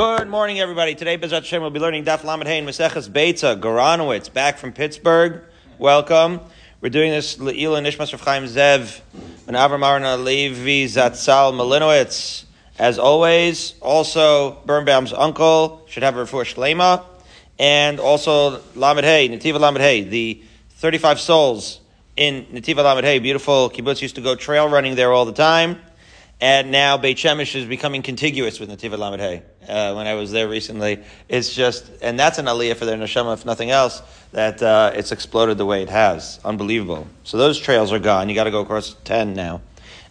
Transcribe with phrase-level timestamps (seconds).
[0.00, 0.94] Good morning, everybody.
[0.94, 4.72] Today, Bezat Hashem, we'll be learning Daf Lamed Hey and Maseches Beitza, Goranowitz, back from
[4.72, 5.42] Pittsburgh.
[5.78, 6.40] Welcome.
[6.80, 9.00] We're doing this Le'ila Nishmas Rav Chaim Zev
[9.46, 12.44] and Avram Arna Levi Zatzal Malinowitz.
[12.78, 17.04] As always, also Birnbaum's uncle should have a refuah shlema,
[17.58, 20.42] and also Lamed Hey, Nativa Lamed Hey, the
[20.76, 21.80] 35 souls
[22.16, 25.78] in Nativa Lamed Hey, beautiful kibbutz used to go trail running there all the time
[26.40, 29.42] and now Beit Shemesh is becoming contiguous with Nativa Lamed Hey.
[29.68, 33.34] Uh, when I was there recently, it's just, and that's an aliyah for their neshama,
[33.34, 36.40] if nothing else, that uh, it's exploded the way it has.
[36.44, 37.06] Unbelievable.
[37.24, 38.28] So those trails are gone.
[38.28, 39.60] You got to go across 10 now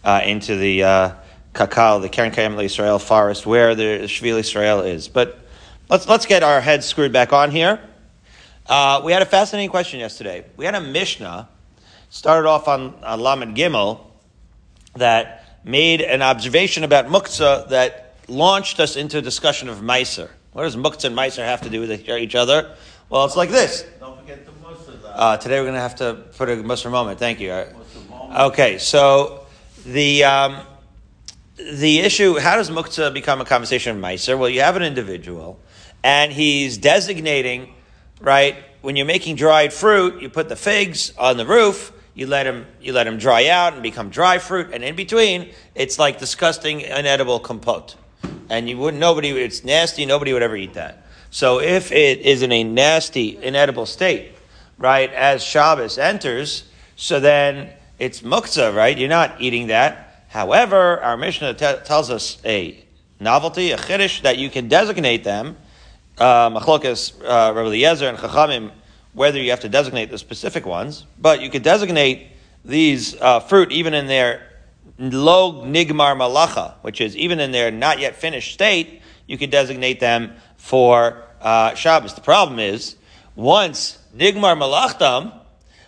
[0.04, 1.12] uh, into the uh,
[1.52, 5.08] Kakal, the Karen Kayam Israel forest, where the Shvil Israel is.
[5.08, 5.38] But
[5.88, 7.80] let's, let's get our heads screwed back on here.
[8.66, 10.44] Uh, we had a fascinating question yesterday.
[10.56, 11.48] We had a Mishnah,
[12.08, 14.00] started off on, on Lamed Gimel,
[14.94, 20.30] that made an observation about muktzah that launched us into a discussion of meiser.
[20.52, 22.74] What does muktzah and meiser have to do with each other?
[23.08, 23.84] Well, it's like this.
[23.98, 24.92] Don't forget the Musa.
[25.14, 27.18] Uh, today we're going to have to put a Musar moment.
[27.18, 27.64] Thank you.
[28.36, 29.46] Okay, so
[29.84, 30.58] the um,
[31.56, 34.38] the issue: How does muktzah become a conversation of meiser?
[34.38, 35.58] Well, you have an individual,
[36.02, 37.74] and he's designating
[38.20, 40.22] right when you're making dried fruit.
[40.22, 43.72] You put the figs on the roof you let them you let them dry out
[43.72, 47.96] and become dry fruit, and in between, it's like disgusting, inedible compote.
[48.50, 51.06] And you wouldn't nobody it's nasty, nobody would ever eat that.
[51.30, 54.32] So if it is in a nasty, inedible state,
[54.76, 58.98] right, as Shabbos enters, so then it's muktzah, right?
[58.98, 60.24] You're not eating that.
[60.28, 62.84] However, our Mishnah t- tells us a
[63.18, 65.56] novelty, a chiddush, that you can designate them.
[66.18, 68.72] Uh, Machlokas, uh, Rabbi Eliezer and Chachamim
[69.12, 72.28] whether you have to designate the specific ones, but you could designate
[72.64, 74.46] these uh, fruit even in their
[74.98, 80.00] lo nigmar malacha, which is even in their not yet finished state, you could designate
[80.00, 82.14] them for uh, Shabbos.
[82.14, 82.96] The problem is,
[83.34, 85.32] once nigmar malachtam,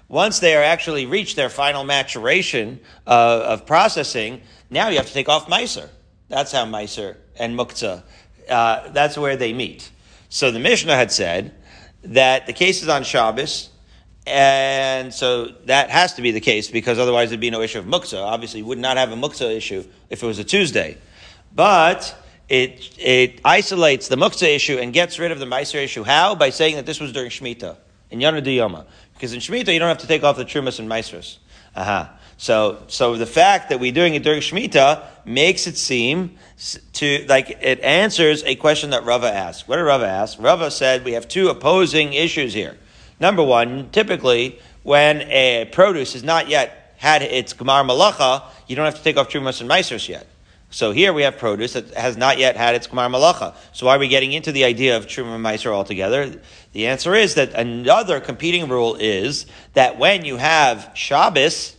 [0.09, 4.41] once they are actually reached their final maturation uh, of processing,
[4.71, 5.88] now you have to take off meiser.
[6.28, 8.03] That's how meiser and muktzah,
[8.49, 9.91] uh, that's where they meet.
[10.28, 11.55] So the Mishnah had said
[12.04, 13.70] that the case is on Shabbos,
[14.26, 17.86] and so that has to be the case because otherwise there'd be no issue of
[17.86, 18.22] muktzah.
[18.22, 20.96] Obviously, you would not have a muktzah issue if it was a Tuesday.
[21.54, 22.16] But
[22.48, 26.04] it, it isolates the muktzah issue and gets rid of the meiser issue.
[26.04, 26.34] How?
[26.34, 27.76] By saying that this was during Shemitah,
[28.10, 28.86] in Yana Yoma.
[29.14, 31.38] Because in Shemitah, you don't have to take off the trumas and meisers.
[31.74, 32.00] Aha.
[32.00, 32.19] Uh-huh.
[32.42, 36.38] So, so the fact that we're doing it during Shemitah makes it seem
[36.94, 39.69] to, like, it answers a question that Rava asked.
[39.69, 40.41] What did Rava ask?
[40.41, 42.76] Rava said we have two opposing issues here.
[43.20, 48.86] Number one, typically, when a produce has not yet had its Gemar Malacha, you don't
[48.86, 50.26] have to take off Trumas and Meisers yet.
[50.70, 53.54] So here we have produce that has not yet had its Gemar Malacha.
[53.72, 56.41] So why are we getting into the idea of Truma Meiser altogether?
[56.72, 61.76] The answer is that another competing rule is that when you have Shabbos,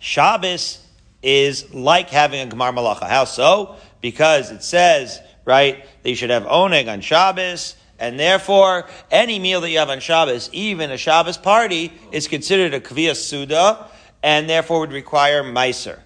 [0.00, 0.84] Shabbos
[1.22, 3.08] is like having a Gemar Malacha.
[3.08, 3.76] How so?
[4.00, 9.68] Because it says, right, they should have oneg on Shabbos, and therefore, any meal that
[9.70, 13.90] you have on Shabbos, even a Shabbos party, is considered a Kviyas Suda,
[14.22, 15.98] and therefore would require Meiser.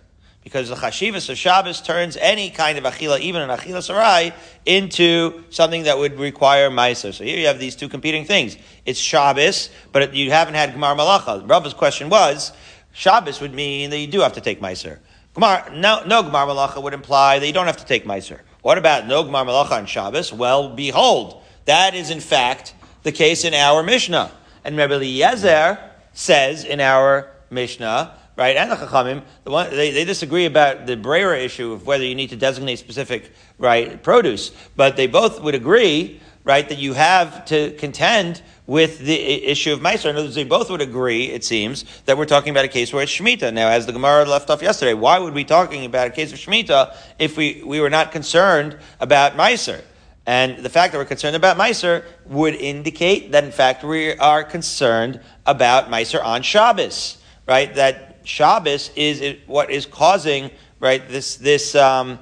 [0.42, 4.32] Because the Chashivas of Shabbos turns any kind of Achila, even an Achila Sarai,
[4.66, 7.14] into something that would require Meiser.
[7.14, 8.56] So here you have these two competing things.
[8.84, 11.48] It's Shabbos, but you haven't had Gemar Malacha.
[11.48, 12.52] Rava's question was,
[12.94, 15.00] Shabbos would mean that you do have to take Meiser.
[15.34, 18.38] Gemar, no, no Gemar Malacha would imply that you don't have to take Meiser.
[18.62, 20.32] What about no Gemar Malacha on Shabbos?
[20.32, 22.72] Well, behold, that is in fact
[23.02, 24.30] the case in our Mishnah.
[24.62, 25.78] And Rabbi Eliezer
[26.12, 30.96] says in our Mishnah, right, and the Chachamim, the one, they, they disagree about the
[30.96, 34.52] Brera issue of whether you need to designate specific, right, produce.
[34.76, 39.80] But they both would agree, right, that you have to contend with the issue of
[39.80, 40.08] Meiser.
[40.08, 42.92] In other words, they both would agree, it seems, that we're talking about a case
[42.92, 43.52] where it's Shemitah.
[43.52, 46.32] Now, as the Gemara left off yesterday, why would we be talking about a case
[46.32, 49.82] of Shemitah if we, we were not concerned about Meiser?
[50.26, 54.42] And the fact that we're concerned about Meiser would indicate that, in fact, we are
[54.42, 57.74] concerned about Meiser on Shabbos, right?
[57.74, 60.50] That Shabbos is what is causing,
[60.80, 62.18] right, this, this, um,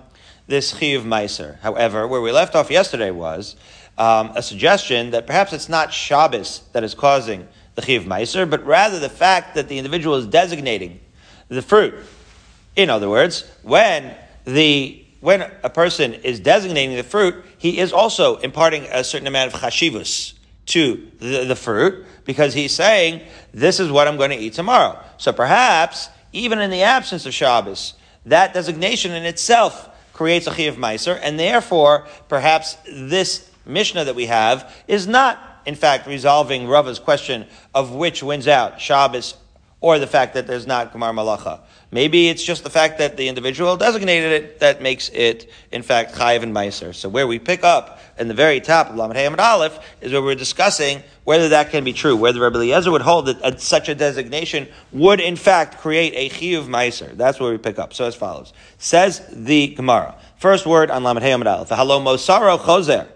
[0.48, 1.60] this Chiv Meiser.
[1.60, 3.54] However, where we left off yesterday was
[3.98, 8.64] um, a suggestion that perhaps it's not Shabbos that is causing the Chiv Meiser, but
[8.64, 11.00] rather the fact that the individual is designating
[11.48, 11.94] the fruit.
[12.76, 18.38] In other words, when the when a person is designating the fruit, he is also
[18.38, 20.32] imparting a certain amount of chashivus
[20.66, 23.20] to the, the, fruit because he's saying,
[23.54, 24.98] this is what I'm going to eat tomorrow.
[25.18, 27.94] So perhaps, even in the absence of Shabbos,
[28.26, 34.26] that designation in itself creates a Chiv Meiser, and therefore, perhaps this Mishnah that we
[34.26, 39.34] have is not, in fact, resolving Rava's question of which wins out, Shabbos
[39.82, 41.58] or the fact that there's not Gemar Malacha.
[41.90, 46.14] Maybe it's just the fact that the individual designated it that makes it, in fact,
[46.14, 46.94] Chayiv and Meiser.
[46.94, 50.12] So where we pick up in the very top of Lamed Hey Amud Aleph is
[50.12, 53.88] where we're discussing whether that can be true, whether Rabbi Eliezer would hold that such
[53.88, 57.14] a designation would, in fact, create a Chiyuv Meiser.
[57.16, 57.92] That's where we pick up.
[57.92, 58.52] So as follows.
[58.78, 60.14] Says the Gemara.
[60.38, 61.68] First word on Lamed Hey Amud Aleph.
[61.68, 63.08] Halo Mosaro Choser.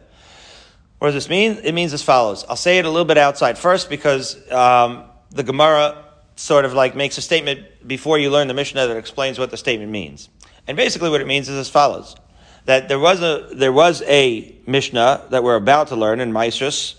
[0.99, 1.59] What does this mean?
[1.63, 2.45] It means as follows.
[2.49, 6.05] I'll say it a little bit outside first because um, the Gemara
[6.37, 9.57] sort of like makes a statement before you learn the Mishnah that explains what the
[9.57, 10.29] statement means.
[10.67, 12.17] And basically what it means is as follows.
[12.65, 16.97] That there was a, there was a Mishnah that we're about to learn in Maestros,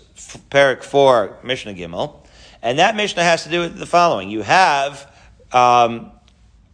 [0.50, 2.24] Parak 4, Mishnah Gimel.
[2.62, 4.30] And that Mishnah has to do with the following.
[4.30, 5.12] You have,
[5.52, 6.12] um,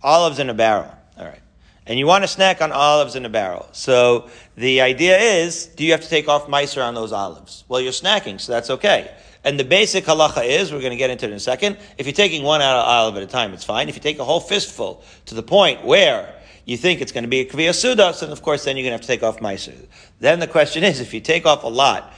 [0.02, 0.94] olives in a barrel.
[1.18, 1.40] All right.
[1.86, 3.68] And you want to snack on olives in a barrel.
[3.72, 7.64] So the idea is, do you have to take off miser on those olives?
[7.68, 9.14] Well, you're snacking, so that's okay.
[9.44, 12.06] And the basic halacha is, we're going to get into it in a second, if
[12.06, 13.90] you're taking one out of olive at a time, it's fine.
[13.90, 16.34] If you take a whole fistful to the point where
[16.64, 18.92] you think it's going to be a kviya sudas, and of course then you're going
[18.92, 19.74] to have to take off meiser.
[20.20, 22.14] Then the question is, if you take off a lot,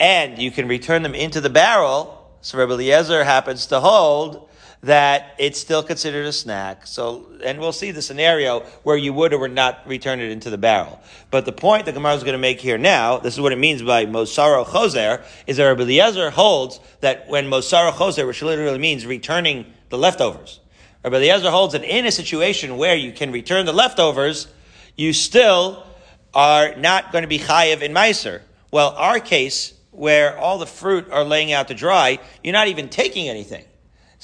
[0.00, 4.48] and you can return them into the barrel, so Rebbe Eliezer happens to hold,
[4.82, 6.86] that it's still considered a snack.
[6.88, 10.50] So, and we'll see the scenario where you would or would not return it into
[10.50, 11.00] the barrel.
[11.30, 13.58] But the point the Gemara is going to make here now, this is what it
[13.58, 18.78] means by Mosaro Choser, is that Rabbi Eliezer holds that when Mosaro Choser, which literally
[18.78, 20.58] means returning the leftovers,
[21.04, 24.48] Rabbi Eliezer holds that in a situation where you can return the leftovers,
[24.96, 25.86] you still
[26.34, 28.40] are not going to be chayiv in Meiser.
[28.72, 32.88] Well, our case, where all the fruit are laying out to dry, you're not even
[32.88, 33.64] taking anything.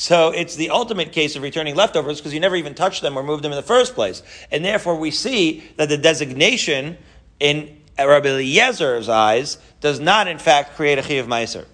[0.00, 3.24] So it's the ultimate case of returning leftovers because you never even touched them or
[3.24, 4.22] moved them in the first place.
[4.48, 6.96] And therefore we see that the designation
[7.40, 11.66] in Rabbi Eliezer's eyes does not in fact create a Chiv Meiser.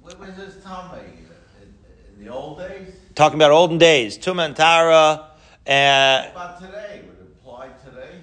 [0.00, 1.74] What was this Tomei in,
[2.16, 2.94] in the old days?
[3.14, 5.18] Talking about olden days, Tumantara.
[5.18, 5.26] Uh,
[5.66, 7.02] what about today?
[7.06, 8.20] Would it apply today?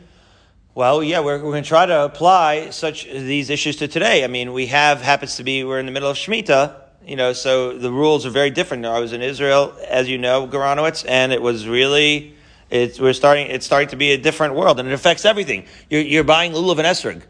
[0.73, 4.23] Well, yeah, we're, we're going to try to apply such these issues to today.
[4.23, 7.31] I mean, we have happens to be we're in the middle of Shemitah, you know,
[7.33, 8.85] so the rules are very different.
[8.85, 12.35] I was in Israel, as you know, Garanowitz, and it was really,
[12.69, 15.65] it's, we're starting, it's starting to be a different world, and it affects everything.
[15.89, 17.21] You're, you're buying lulav and esrog.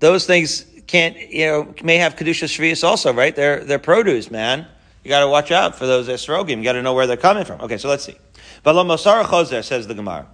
[0.00, 3.34] Those things can't, you know, may have kedusha shvius also, right?
[3.34, 4.66] They're, they're produce, man.
[5.04, 6.58] You got to watch out for those esrogim.
[6.58, 7.60] You got to know where they're coming from.
[7.60, 8.16] Okay, so let's see.
[8.62, 10.26] But Mosar Choser says the Gemara.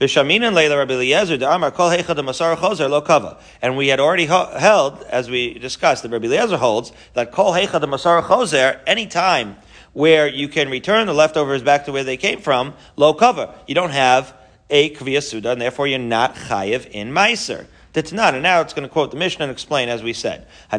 [0.00, 3.36] B'shaminan leila Rabbi Eliezer Amar kol heichad masar choser lo kava.
[3.60, 7.82] And we had already held, as we discussed, that Rabbi Eliezer holds that kol heichad
[7.82, 9.56] masar choser, any time
[9.92, 13.54] where you can return the leftovers back to where they came from, lo kava.
[13.66, 14.34] You don't have
[14.70, 17.66] a kviya suda, and therefore you're not chayiv in meiser.
[17.92, 18.34] That's not.
[18.34, 20.46] And now it's going to quote the Mishnah and explain, as we said.
[20.72, 20.78] Uh,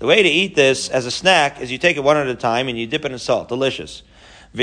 [0.00, 2.68] way to eat this as a snack is you take it one at a time
[2.68, 3.48] and you dip it in salt.
[3.48, 4.02] Delicious.
[4.54, 4.58] So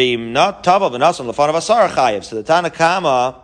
[2.36, 3.36] the Tanna Kamma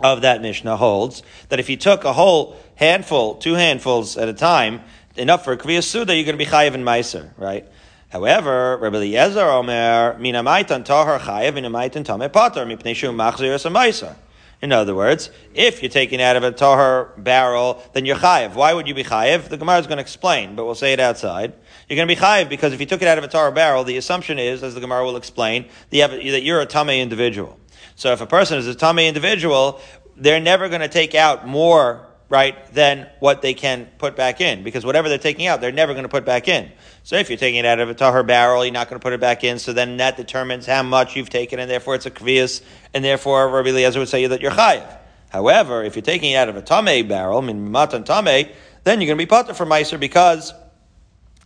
[0.00, 4.32] of that Mishnah holds that if you took a whole handful, two handfuls at a
[4.32, 4.82] time,
[5.16, 7.66] enough for a Kviyas Suda, you're going to be chayiv in Meiser, right?
[8.10, 14.16] However, Rabbi Eliezer Omer, Minamaitan Tahar Chayev, Minamaitan Tameh Pater, Mipneshu Machzir Samaisa.
[14.60, 18.54] In other words, if you're taking out of a tahar barrel, then you're chayiv.
[18.54, 19.48] Why would you be chayiv?
[19.48, 21.52] The Gemara is going to explain, but we'll say it outside.
[21.88, 23.84] You're going to be chayiv because if you took it out of a tahar barrel,
[23.84, 27.56] the assumption is, as the Gemara will explain, that you're a tamei individual.
[27.94, 29.80] So if a person is a tamei individual,
[30.16, 34.62] they're never going to take out more right, than what they can put back in.
[34.62, 36.70] Because whatever they're taking out, they're never going to put back in.
[37.02, 39.14] So if you're taking it out of a tahar barrel, you're not going to put
[39.14, 39.58] it back in.
[39.58, 43.48] So then that determines how much you've taken, and therefore it's a kvias, and therefore
[43.48, 44.86] Rabbi Eliezer would say that you're chayiv.
[45.30, 48.52] However, if you're taking it out of a tamei barrel, I mean matan tamei,
[48.84, 50.54] then you're going to be potter for meiser because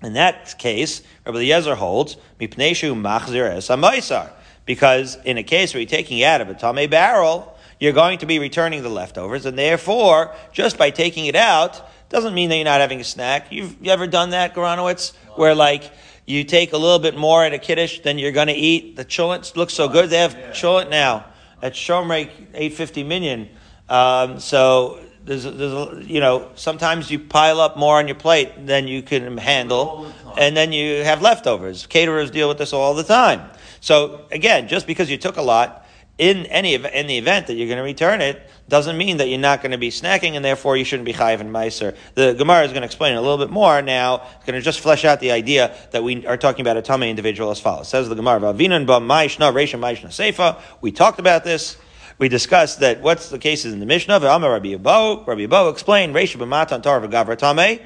[0.03, 4.29] in that case, Rabbi Eliezer holds mipneshu machzir es
[4.67, 8.19] Because in a case where you're taking it out of a tamei barrel, you're going
[8.19, 12.55] to be returning the leftovers, and therefore, just by taking it out, doesn't mean that
[12.55, 13.51] you're not having a snack.
[13.51, 15.17] You've you ever done that, Garanowitz?
[15.35, 15.91] Where like
[16.25, 18.95] you take a little bit more at a kiddish than you're going to eat.
[18.95, 20.11] The cholent looks so good.
[20.11, 20.89] They have yeah.
[20.89, 21.25] now
[21.61, 23.49] at Shomrei 850 million.
[23.89, 28.87] Um, so there's, there's you know, sometimes you pile up more on your plate than
[28.87, 30.07] you can handle,
[30.39, 31.89] and then you have leftovers.
[31.89, 33.51] Caterers deal with this all the time.
[33.81, 35.82] So again, just because you took a lot,
[36.19, 39.39] in any in the event that you're going to return it, doesn't mean that you're
[39.39, 41.97] not going to be snacking, and therefore you shouldn't be chayiv and meiser.
[42.15, 44.23] The Gemara is going to explain a little bit more now.
[44.37, 47.11] It's going to just flesh out the idea that we are talking about a tummy
[47.11, 47.89] individual as follows.
[47.89, 51.77] Says the Gemara, "Vavinan ba ma'ishna reisha ma'ishna seifa." We talked about this.
[52.19, 54.21] We discussed that what's the cases in the Mishnah.
[54.21, 55.27] V'amar Rabbi Yabo.
[55.27, 57.81] Rabbi Yabo explained reisha b'matan tar v'gavra tamei.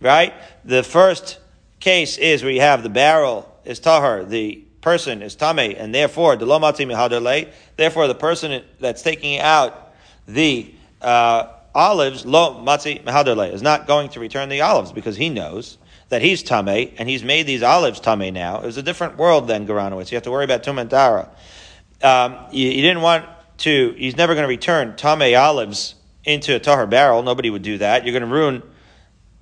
[0.00, 0.32] Right.
[0.64, 1.38] The first
[1.80, 6.36] case is where you have the barrel is tahar, the person is tame, and therefore
[6.36, 7.50] the lo matzi mihadarle.
[7.76, 9.92] Therefore, the person that's taking out
[10.28, 15.28] the uh, olives lo matzi mihadarle is not going to return the olives because he
[15.28, 15.76] knows
[16.08, 18.60] that he's tame and he's made these olives tame now.
[18.60, 20.12] It was a different world than Garanowitz.
[20.12, 21.30] You have to worry about tumantara.
[22.00, 23.24] Um, you, you didn't want
[23.66, 23.92] to.
[23.98, 27.24] He's never going to return tame olives into a tahar barrel.
[27.24, 28.04] Nobody would do that.
[28.04, 28.62] You're going to ruin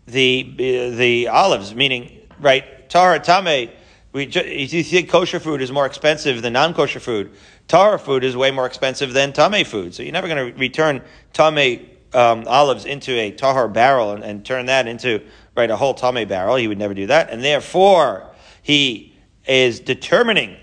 [0.07, 3.69] the the olives, meaning right tahar tame
[4.15, 7.33] we, you think kosher food is more expensive than non-kosher food.
[7.67, 9.93] Tara food is way more expensive than tame food.
[9.93, 11.03] So you're never going to return
[11.33, 15.21] tame um, olives into a tahar barrel and, and, turn that into
[15.57, 16.55] right a whole tame barrel.
[16.55, 18.31] He would never do that, and therefore
[18.63, 19.17] he
[19.49, 20.57] is determining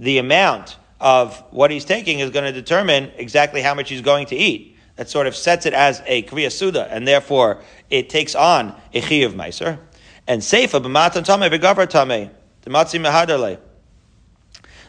[0.00, 4.26] the amount of what he's taking is going to determine exactly how much he's going
[4.26, 4.76] to eat.
[4.96, 9.00] That sort of sets it as a kriya suda, and therefore it takes on a
[9.00, 9.78] chi of meiser.
[10.26, 12.30] And seifa b'matan tame v'gavar tame.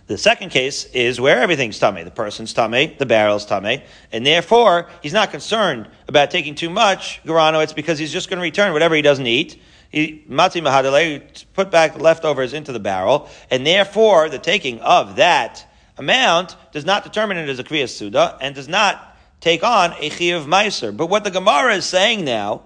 [0.10, 2.04] The second case is where everything's tummy.
[2.04, 7.22] The person's tummy, the barrel's tummy, and therefore he's not concerned about taking too much
[7.26, 7.60] guarano.
[7.60, 9.62] It's because he's just going to return whatever he doesn't eat.
[9.92, 15.18] He matzi mahadale, put back the leftovers into the barrel, and therefore the taking of
[15.18, 15.64] that
[15.98, 20.08] amount does not determine it as a kriyas suda and does not take on a
[20.32, 20.96] of meiser.
[20.96, 22.64] But what the Gemara is saying now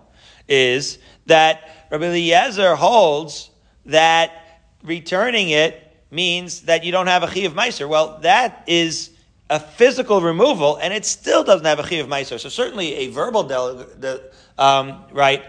[0.47, 3.49] is that Rabbi Eliezer holds
[3.85, 4.42] that
[4.83, 5.79] returning it
[6.11, 7.87] means that you don't have a chi of meiser.
[7.87, 9.09] Well, that is
[9.49, 12.39] a physical removal, and it still doesn't have a chi of meiser.
[12.39, 14.21] So certainly a verbal de-
[14.57, 15.43] um, right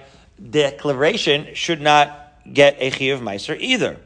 [0.50, 3.98] declaration should not get a chi of meiser either.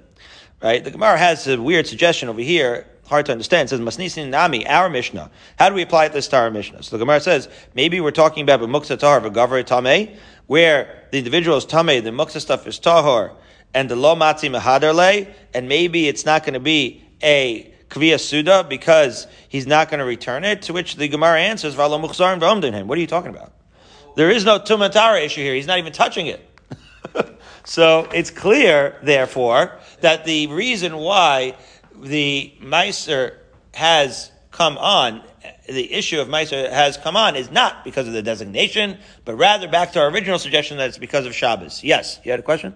[0.62, 0.82] Right?
[0.82, 2.86] The Gemara has a weird suggestion over here.
[3.06, 3.66] Hard to understand.
[3.66, 5.30] It says Masnisin Nami, our Mishnah.
[5.58, 6.82] How do we apply this to our Mishnah?
[6.82, 10.14] So the Gemara says maybe we're talking about Muksa Tahar v'Gavre Tameh,
[10.46, 13.32] where the individual is Tameh, the Muksa stuff is Tahar,
[13.74, 18.64] and the lo matzi mehaderle, and maybe it's not going to be a kviya suda
[18.68, 20.62] because he's not going to return it.
[20.62, 23.52] To which the Gemara answers, "V'alo muchzarim v'omdin him." What are you talking about?
[24.16, 25.54] There is no tumatara issue here.
[25.54, 26.44] He's not even touching it.
[27.64, 31.54] so it's clear, therefore, that the reason why
[31.94, 33.36] the meiser
[33.74, 35.22] has come on,
[35.68, 39.68] the issue of meiser has come on, is not because of the designation, but rather
[39.68, 41.84] back to our original suggestion that it's because of Shabbos.
[41.84, 42.74] Yes, you had a question.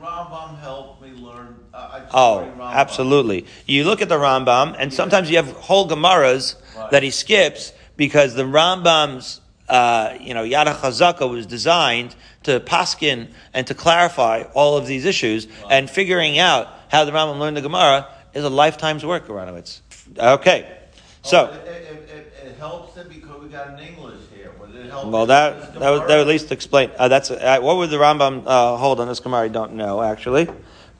[0.00, 1.56] Rambam helped me learn.
[1.74, 3.46] Uh, oh, absolutely.
[3.66, 6.90] You look at the Rambam, and sometimes you have whole Gemaras right.
[6.90, 12.14] that he skips because the Rambam's, uh, you know, Yad Chazaka was designed
[12.44, 15.72] to paskin and to clarify all of these issues, right.
[15.72, 19.80] and figuring out how the Rambam learned the Gemara is a lifetime's work, Aronowitz.
[20.18, 20.78] Okay,
[21.22, 21.50] so.
[21.52, 24.20] Oh, it, it, it, it helps it because we got an English
[24.88, 26.90] well, that that would, that would at least explain.
[26.98, 29.42] Uh, that's uh, what would the Rambam uh, hold on this Gemara?
[29.42, 30.48] I don't know actually,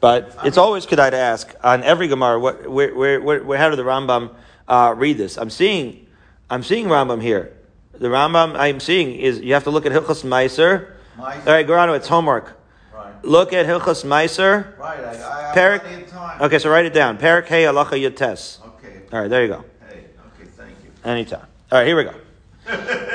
[0.01, 2.39] but it's always good to ask on every Gemara.
[2.39, 4.35] What where where, where, how did the Rambam
[4.69, 5.39] uh, read this?
[5.39, 6.07] I'm seeing
[6.49, 7.57] I'm seeing Rambam here.
[7.93, 10.93] The Rambam I'm seeing is you have to look at Hilchas Meiser.
[11.19, 12.59] All right, Garano, it's homework.
[12.95, 13.25] Right.
[13.25, 14.79] Look at Hilchas Meiser.
[14.79, 15.01] Right.
[15.01, 17.19] I, I Perik, Okay, so write it down.
[17.19, 18.59] Perik Hey Alacha Yates.
[18.65, 19.03] Okay.
[19.13, 19.65] All right, there you go.
[19.87, 20.07] Hey.
[20.39, 20.51] Okay.
[20.57, 20.91] Thank you.
[21.05, 21.47] Anytime.
[21.71, 22.15] All right, here we go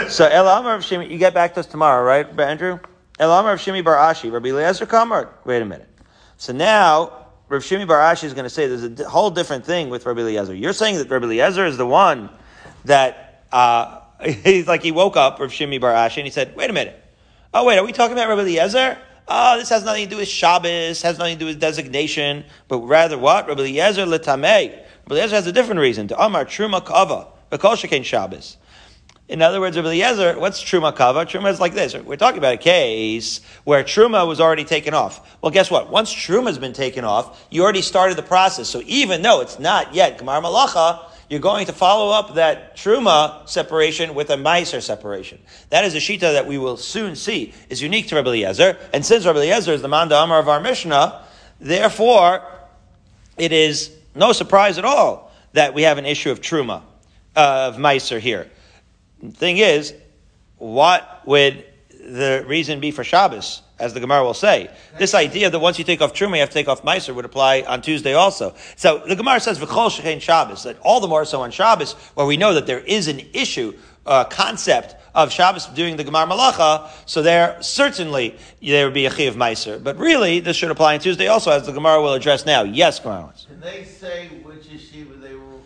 [0.09, 2.79] so El Amar of Shimi, you get back to us tomorrow, right, Andrew?
[3.19, 5.29] El Amar of Shimi Bar Ashi, Rabbi Eliezer Kamar.
[5.45, 5.89] Wait a minute.
[6.37, 9.89] So now Rav Shimi Bar Ashi is going to say there's a whole different thing
[9.89, 10.53] with Rabbi Eliezer.
[10.53, 12.29] You're saying that Rabbi Eliezer is the one
[12.85, 16.69] that uh, he's like he woke up Rav Shimi Bar Ashi and he said, "Wait
[16.69, 17.01] a minute.
[17.53, 18.97] Oh wait, are we talking about Rabbi Eliezer?
[19.27, 22.79] Oh, this has nothing to do with Shabbos, has nothing to do with designation, but
[22.79, 23.47] rather what?
[23.47, 24.71] Rabbi Eliezer letamei.
[24.71, 28.57] Rabbi Eliezer has a different reason to Amar Truma Kava, Bekol Shekain Shabbos."
[29.27, 31.25] In other words, Rabbi Eliezer, what's Truma Kava?
[31.25, 31.95] Truma is like this.
[31.95, 35.37] We're talking about a case where Truma was already taken off.
[35.41, 35.89] Well, guess what?
[35.89, 38.69] Once Truma has been taken off, you already started the process.
[38.69, 43.49] So even though it's not yet Gemar Malacha, you're going to follow up that Truma
[43.49, 45.39] separation with a Meiser separation.
[45.71, 48.77] That is a Shita that we will soon see is unique to Rabbi Eliezer.
[48.93, 51.25] And since Rabbi Eliezer is the Manda Amar of our Mishnah,
[51.59, 52.43] therefore,
[53.39, 56.83] it is no surprise at all that we have an issue of Truma,
[57.35, 58.51] uh, of Meiser here.
[59.31, 59.93] Thing is,
[60.57, 63.61] what would the reason be for Shabbos?
[63.77, 64.69] as the Gemara will say.
[64.97, 67.25] This idea that once you take off Truma, you have to take off Meiser would
[67.25, 68.55] apply on Tuesday also.
[68.75, 72.25] So the Gemara says, V'chol shechein Shabbos, that all the more so on Shabbos, where
[72.25, 73.73] we know that there is an issue,
[74.05, 79.11] uh, concept of Shabbos doing the Gemar Malacha, so there certainly there would be a
[79.11, 79.83] Chi of Meiser.
[79.83, 82.63] But really, this should apply on Tuesday also, as the Gemara will address now.
[82.63, 83.33] Yes, Gemara.
[83.47, 85.59] Can they say which yeshiva they were,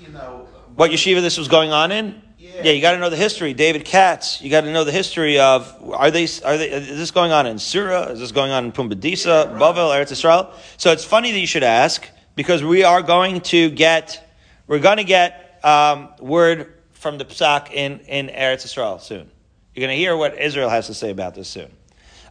[0.00, 0.48] you know?
[0.74, 2.20] What yeshiva this was going on in?
[2.42, 2.64] Yeah.
[2.64, 3.54] Yeah, you got to know the history.
[3.54, 7.12] David Katz, you got to know the history of are they are they is this
[7.12, 8.06] going on in Sura?
[8.06, 9.60] Is this going on in Pumbedisa, Yeah, right.
[9.60, 10.52] Bavel, Eretz Israel?
[10.76, 14.28] So it's funny that you should ask because we are going to get
[14.66, 19.30] we're going to get um, word from the Psak in in Eretz Israel soon.
[19.72, 21.70] You're going to hear what Israel has to say about this soon.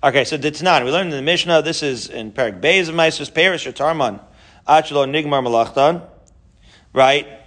[0.03, 1.61] Okay, so Ditnan, we learned in the Mishnah.
[1.61, 4.19] This is in Perak Beis of Meisers Perish or Tarman
[4.67, 6.05] Achlo Nigmar Malachtan,
[6.91, 7.40] right?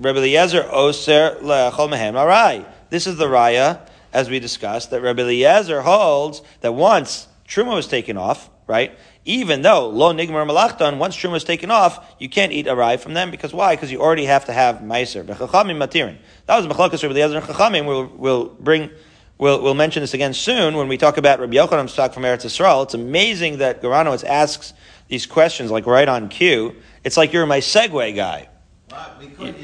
[0.00, 2.64] Rabbi Eliezer Oser Le'achol Mehem Arai.
[2.88, 7.86] This is the raya, as we discussed, that Rabbi Eliezer holds that once Truma was
[7.86, 8.98] taken off, right?
[9.26, 13.12] Even though Lo Nigmar Malachtan, once Truma was taken off, you can't eat Arai from
[13.12, 13.76] them because why?
[13.76, 15.22] Because you already have to have Meiser.
[15.22, 16.16] B'chachamim Matirin.
[16.46, 17.86] That was Mechalakas Rabbi Eliezer and Chachamim.
[17.86, 18.88] We'll, we'll bring
[19.36, 22.44] We'll, we'll mention this again soon when we talk about Rabbi Yochanan's talk from Eretz
[22.44, 22.84] Yisrael.
[22.84, 24.74] It's amazing that Garanowitz asks
[25.08, 26.76] these questions like right on cue.
[27.04, 28.49] It's like you're my segue guy.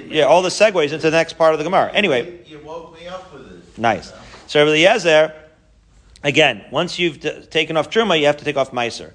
[0.09, 1.91] Yeah, all the segues into the next part of the Gemara.
[1.93, 3.79] Anyway, You woke me up with this.
[3.79, 4.13] nice.
[4.47, 5.33] So Rabbi Eliezer,
[6.23, 9.13] again, once you've t- taken off Truma, you have to take off Meiser.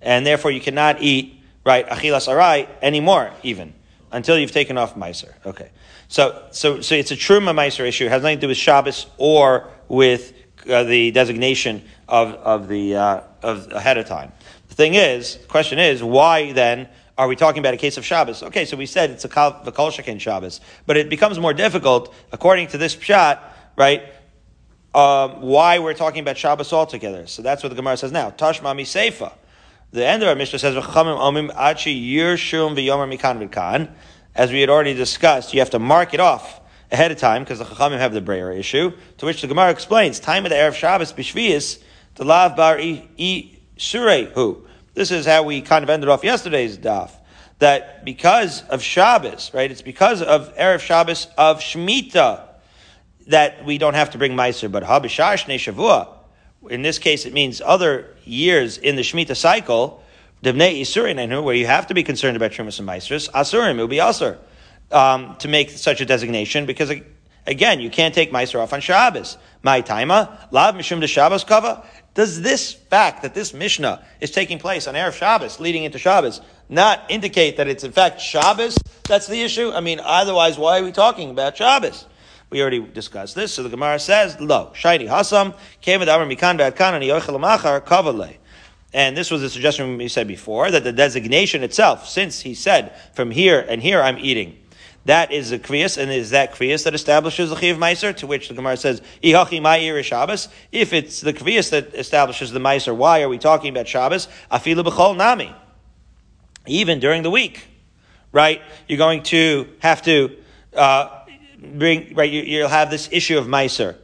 [0.00, 3.72] And therefore you cannot eat, right, Achilas Arai anymore, even,
[4.10, 5.32] until you've taken off Meiser.
[5.46, 5.70] Okay.
[6.08, 8.06] So, so, so it's a Truma Meiser issue.
[8.06, 10.32] It has nothing to do with Shabbos or with
[10.68, 14.32] uh, the designation of, of the, uh, of ahead of time.
[14.68, 16.88] The thing is, the question is, why then
[17.22, 18.42] are we talking about a case of Shabbos?
[18.42, 22.12] Okay, so we said it's a kal- V'kol Shekin Shabbos, but it becomes more difficult
[22.32, 23.38] according to this pshat,
[23.76, 24.02] right?
[24.92, 27.28] Um, why we're talking about Shabbos altogether.
[27.28, 28.32] So that's what the Gemara says now.
[28.32, 29.32] Tashmami Seifa.
[29.92, 33.88] The end of our Mishnah says, "V'chamim omim achi yirshum v'yomer mikan v'kan."
[34.34, 36.60] As we had already discussed, you have to mark it off
[36.90, 38.92] ahead of time because the Chachamim have the Breyer issue.
[39.18, 41.80] To which the Gemara explains, time of the Erev Shabbos b'shvius,
[42.16, 44.66] the lav bar i i surei hu.
[44.94, 47.10] This is how we kind of ended off yesterday's daf.
[47.58, 49.70] That because of Shabbos, right?
[49.70, 52.48] It's because of Erev Shabbos of Shemitah
[53.28, 56.08] that we don't have to bring Meiser, but Habishar Shnei Shavua.
[56.68, 60.02] In this case, it means other years in the Shemitah cycle,
[60.44, 63.90] Debnei Isurin, where you have to be concerned about Trumas and Meisers, Asurim, it would
[63.90, 64.38] be Asur,
[64.90, 66.92] um, to make such a designation, because
[67.46, 69.38] again, you can't take Meiser off on Shabbos.
[69.62, 71.84] My taima, Lav Mishum de Shabbos Kava.
[72.14, 76.40] Does this fact that this Mishnah is taking place on Erev Shabbos, leading into Shabbos,
[76.68, 78.76] not indicate that it's in fact Shabbos?
[79.04, 79.70] That's the issue?
[79.72, 82.06] I mean, otherwise, why are we talking about Shabbos?
[82.50, 83.54] We already discussed this.
[83.54, 87.80] So the Gemara says, Lo, Shaini Hasam, came Amar Mikan Bad Kan, and Yochel Machar,
[87.80, 88.36] Kavale.
[88.92, 92.94] And this was the suggestion we said before, that the designation itself, since he said,
[93.14, 94.58] from here and here I'm eating,
[95.04, 98.14] that is a kriyas, and is that kriyas that establishes the chiv meiser?
[98.18, 102.60] To which the Gemara says, "Ihachi ma'ir Shabbos." If it's the kriyas that establishes the
[102.60, 104.28] meiser, why are we talking about Shabbos?
[104.50, 105.52] Afilu b'chol nami.
[106.66, 107.66] Even during the week,
[108.30, 108.62] right?
[108.86, 110.36] You're going to have to
[110.76, 111.24] uh,
[111.58, 112.30] bring right.
[112.30, 113.96] You, you'll have this issue of meiser.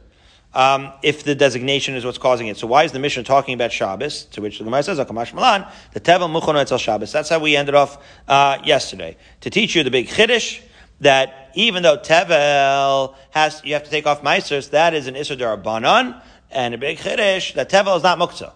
[0.51, 2.57] Um, if the designation is what's causing it.
[2.57, 4.25] So why is the Mishnah talking about Shabbos?
[4.31, 7.75] To which the Gemara says, "Akamash Malan, the Tevel Muchono Shabbos." That's how we ended
[7.75, 10.59] off uh, yesterday to teach you the big chiddush
[11.01, 15.37] that even though Tevel has, you have to take off Meisers, that is an Isser
[15.37, 18.51] Darabanan, and a big Chiddush, that Tevel is not Muktzah.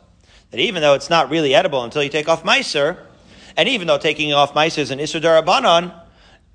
[0.52, 2.98] That even though it's not really edible until you take off Meiser,
[3.56, 5.94] and even though taking off Meiser is an Isser Darabanan,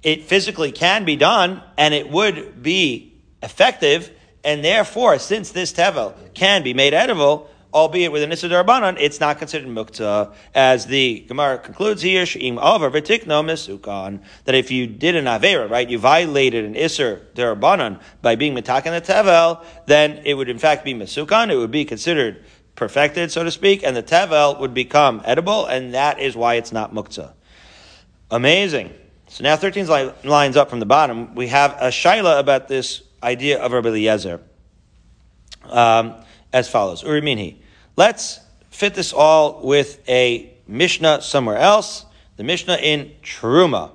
[0.03, 4.11] it physically can be done, and it would be effective,
[4.45, 8.49] and therefore, since this Tevel can be made edible, albeit with an Issa
[8.99, 10.33] it's not considered Mukta.
[10.55, 15.71] As the Gemara concludes here, She'im Avar V'tikno Mesukan, that if you did an Avera,
[15.71, 20.59] right, you violated an Isser Darabanan by being Mitakan the Tevel, then it would in
[20.59, 24.75] fact be Mesukan, it would be considered perfected, so to speak, and the Tevel would
[24.75, 27.33] become edible, and that is why it's not Mukta.
[28.31, 28.93] Amazing.
[29.29, 29.87] So now 13
[30.25, 34.41] lines up from the bottom, we have a Shaila about this idea of Rabbi Eliezer.
[35.65, 36.15] Um,
[36.53, 37.03] as follows.
[37.03, 37.57] Uriminhi.
[37.99, 38.39] Let's
[38.71, 42.07] fit this all with a Mishnah somewhere else.
[42.37, 43.91] The Mishnah in Truma.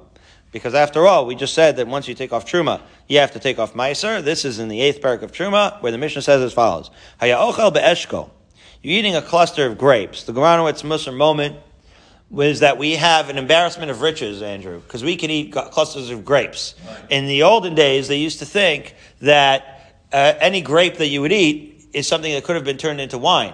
[0.52, 3.39] Because after all, we just said that once you take off Truma, you have to
[3.39, 4.22] take off Meiser.
[4.22, 6.92] This is in the eighth parak of Truma, where the Mishnah says as follows.
[7.22, 8.30] Haya ochel be'eshkol.
[8.82, 10.26] You're eating a cluster of grapes.
[10.26, 11.56] The Geranowitz Musar moment
[12.30, 16.26] was that we have an embarrassment of riches, Andrew, because we can eat clusters of
[16.26, 16.76] grapes.
[17.10, 21.32] In the olden days, they used to think that uh, any grape that you would
[21.32, 23.54] eat is something that could have been turned into wine.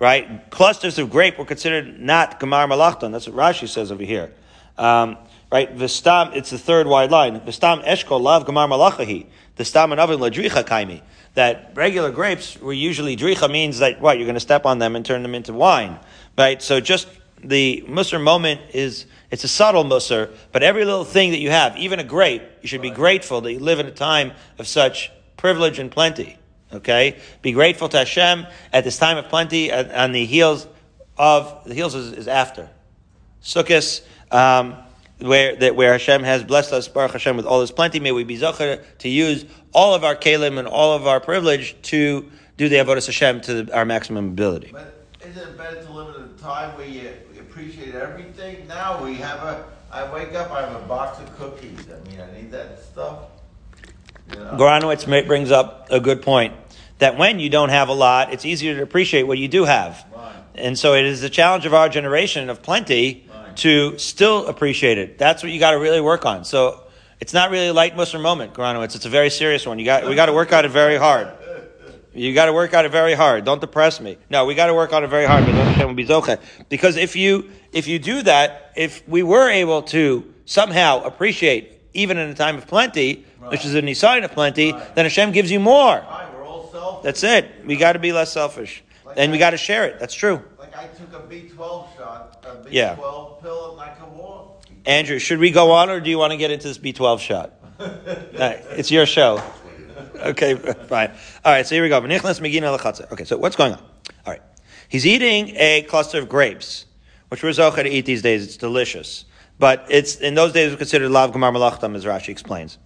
[0.00, 0.50] Right?
[0.50, 3.12] Clusters of grape were considered not Gemar Malachton.
[3.12, 4.32] That's what Rashi says over here.
[4.76, 5.18] Um,
[5.52, 5.72] right?
[5.76, 7.38] Vistam, it's the third wide line.
[7.40, 9.26] Vistam Eshkol Lav Gemar Malachahi.
[9.56, 11.02] The and Avin Ladricha Kaimi.
[11.34, 14.96] That regular grapes were usually Dricha means that, what, you're going to step on them
[14.96, 16.00] and turn them into wine,
[16.36, 16.60] right?
[16.62, 17.06] So just
[17.44, 21.76] the Musar moment is, it's a subtle Musar, but every little thing that you have,
[21.76, 25.12] even a grape, you should be grateful that you live in a time of such
[25.36, 26.38] privilege and plenty.
[26.72, 27.18] Okay?
[27.42, 30.66] Be grateful to Hashem at this time of plenty on the heels
[31.16, 32.68] of, the heels is, is after.
[33.42, 34.76] Sukkot, um,
[35.18, 38.00] where, that, where Hashem has blessed us, Baruch Hashem, with all this plenty.
[38.00, 41.76] May we be zocher to use all of our kalim and all of our privilege
[41.82, 44.70] to do the avodas Hashem to the, our maximum ability.
[44.72, 48.66] But isn't it better to live in a time where you appreciate everything?
[48.66, 51.86] Now we have a, I wake up, I have a box of cookies.
[51.90, 53.24] I mean, I need that stuff.
[54.30, 56.54] Goranowitz brings up a good point
[56.98, 60.04] that when you don't have a lot, it's easier to appreciate what you do have.
[60.14, 60.34] Right.
[60.54, 63.56] And so it is the challenge of our generation of plenty Right.
[63.58, 65.18] to still appreciate it.
[65.18, 66.44] That's what you got to really work on.
[66.44, 66.82] So
[67.20, 68.94] it's not really a light Musar moment, Goranowitz.
[68.96, 69.78] It's a very serious one.
[69.78, 71.28] You got, we got to work on it very hard.
[72.12, 73.44] You got to work on it very hard.
[73.44, 74.18] Don't depress me.
[74.28, 75.46] No, we got to work on it very hard.
[75.46, 76.38] But Hashem will be zoche.
[76.68, 82.18] Because if you if you do that, if we were able to somehow appreciate even
[82.18, 84.94] in a time of plenty, which is a sign of plenty, Right.
[84.94, 85.96] then Hashem gives you more.
[85.96, 87.02] Right, we're all selfish.
[87.04, 87.50] That's it.
[87.66, 88.82] We got to be less selfish,
[89.16, 89.98] and we got to share it.
[89.98, 90.42] That's true.
[90.58, 92.94] Like I took a B12 shot, a B12 Yeah.
[92.94, 94.62] pill, and I can walk.
[94.86, 97.52] Andrew, should we go on, or do you want to get into this B12 shot?
[97.80, 97.86] All
[98.38, 99.42] right, it's your show.
[100.16, 100.54] Okay,
[100.88, 101.10] fine.
[101.44, 102.00] All right, so here we go.
[102.00, 103.10] V'nichnas megina lechatzer.
[103.12, 103.78] Okay, so what's going on?
[104.26, 104.42] All right,
[104.88, 106.86] he's eating a cluster of grapes,
[107.28, 108.44] which we're zocha to eat these days.
[108.44, 109.24] It's delicious,
[109.58, 112.78] but it's in those days it was considered lav gemar malachtam, as Rashi explains.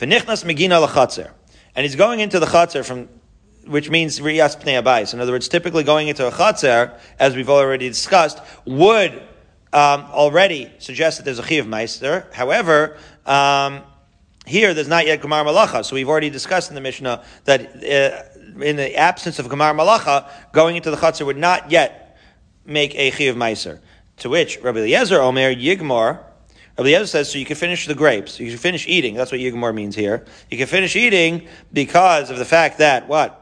[0.00, 1.30] V'nichnas megina lechatzer,
[1.76, 3.08] and he's going into the chatzer from.
[3.66, 5.12] Which means riyas pnei abayis.
[5.12, 9.12] In other words, typically going into a chatzer, as we've already discussed, would
[9.72, 12.26] um, already suggest that there's a chiv meister.
[12.32, 13.82] However, um,
[14.46, 15.84] here there's not yet Gemar Malacha.
[15.84, 20.28] So we've already discussed in the Mishnah that uh, in the absence of Gemar Malacha,
[20.52, 22.18] going into the Chatzar would not yet
[22.64, 23.80] make a Chiv Meiser.
[24.18, 26.24] To which Rabbi Eliezer Omer Yigmar,
[26.80, 28.40] Eliezer says, so you can finish the grapes.
[28.40, 29.14] You can finish eating.
[29.14, 30.24] That's what Yigmar means here.
[30.50, 33.36] You can finish eating because of the fact that, what?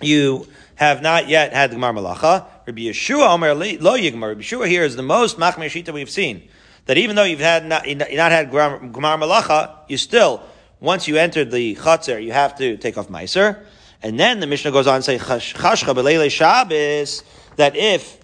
[0.00, 2.46] You have not yet had the Gemar Malacha.
[2.66, 4.28] Rabbi Yeshua Omer Lo Yigmar.
[4.28, 6.48] Rabbi Yeshua here is the most Machmir Shita we've seen.
[6.84, 10.42] That even though you've had not, you've not had Gemar Malacha, you still,
[10.80, 13.64] once you entered the Chatzar, you have to take off Meiser.
[14.02, 17.24] And then the Mishnah goes on to say, Chash- Chashcha B'leilei Shabbos,
[17.56, 18.18] that if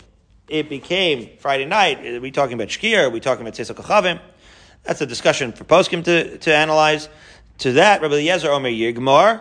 [0.53, 3.05] it became Friday night, are we talking about Shkir?
[3.05, 4.21] Are we talking about Tzesach Chavim?
[4.83, 7.09] That's a discussion for Poskim to, to analyze.
[7.59, 9.41] To that, Rabbi Eliezer Omer Yigmar,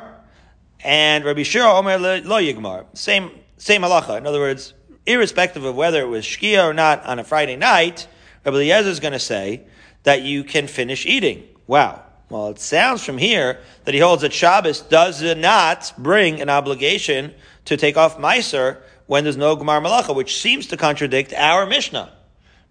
[0.82, 2.86] and Rabbi Shira Omer lo Yigmar.
[2.93, 4.17] Same, same halacha.
[4.17, 4.74] In other words,
[5.06, 8.08] irrespective of whether it was Shkia or not on a Friday night,
[8.45, 9.65] Rabbi Eliezer is going to say
[10.04, 11.43] that you can finish eating.
[11.67, 12.04] Wow.
[12.30, 17.34] Well, it sounds from here that he holds that Shabbos does not bring an obligation
[17.65, 18.78] to take off Meiser
[19.12, 22.10] when there's no Gemar Malacha, which seems to contradict our Mishnah.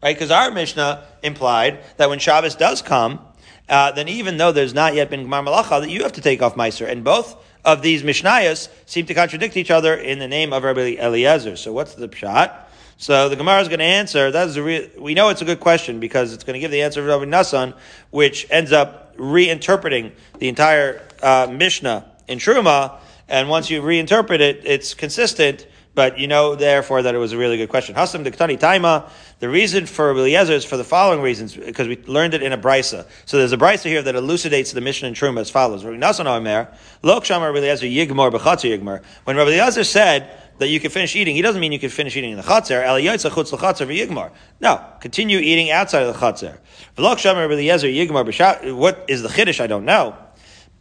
[0.03, 0.17] Right?
[0.17, 3.21] Because our Mishnah implied that when Shabbos does come,
[3.69, 6.41] uh, then even though there's not yet been Gemar Malacha, that you have to take
[6.41, 6.89] off Meiser.
[6.89, 10.97] And both of these Mishnayos seem to contradict each other in the name of Rabbi
[10.99, 11.57] Eliezer.
[11.57, 12.51] So what's the pshat?
[12.97, 14.31] So the Gemara is going to answer.
[14.31, 16.71] That is a re- we know it's a good question because it's going to give
[16.71, 17.75] the answer of Rabbi Nassan,
[18.09, 22.99] which ends up reinterpreting the entire uh, Mishnah in Truma.
[23.29, 25.67] And once you reinterpret it, it's consistent.
[26.01, 27.95] But you know, therefore, that it was a really good question.
[27.95, 29.11] Hasam Diktani Taima.
[29.39, 32.59] The reason for Eliezer is for the following reasons, because we learned it in a
[32.59, 33.07] brisa.
[33.27, 35.85] So there's a brisa here that elucidates the Mishnah in Truma as follows.
[35.85, 36.01] When
[39.37, 42.31] Rabbi Eliezer said that you can finish eating, he doesn't mean you can finish eating
[42.31, 44.31] in the V'Yigmor.
[44.59, 46.59] No, continue eating outside of the B'Shat.
[48.75, 49.61] What is the Chiddush?
[49.61, 50.17] I don't know.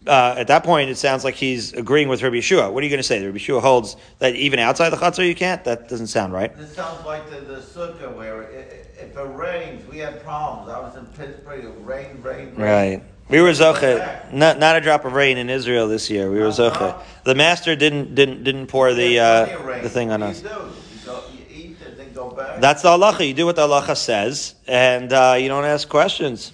[0.09, 2.71] Uh, at that point, it sounds like he's agreeing with Rabbi Yeshua.
[2.73, 3.23] What are you going to say?
[3.23, 5.63] Rabbi Yeshua holds that even outside the Chatzar you can't?
[5.65, 6.55] That doesn't sound right.
[6.57, 10.69] This sounds like the, the sukkah where i- i- if it rains, we had problems.
[10.69, 12.57] I was in Pittsburgh, it rained, rained, rained.
[12.57, 13.03] Right.
[13.29, 14.33] We were zoche.
[14.33, 16.31] Not, not a drop of rain in Israel this year.
[16.31, 16.99] We were zoche.
[17.23, 20.23] The master didn't didn't didn't pour the We had plenty of uh, the thing on
[20.23, 20.41] us.
[20.41, 20.59] do you do?
[20.59, 22.59] You, go, you eat and then go back?
[22.59, 23.27] That's the halacha.
[23.27, 26.51] You do what the halacha says, and uh, you don't ask questions.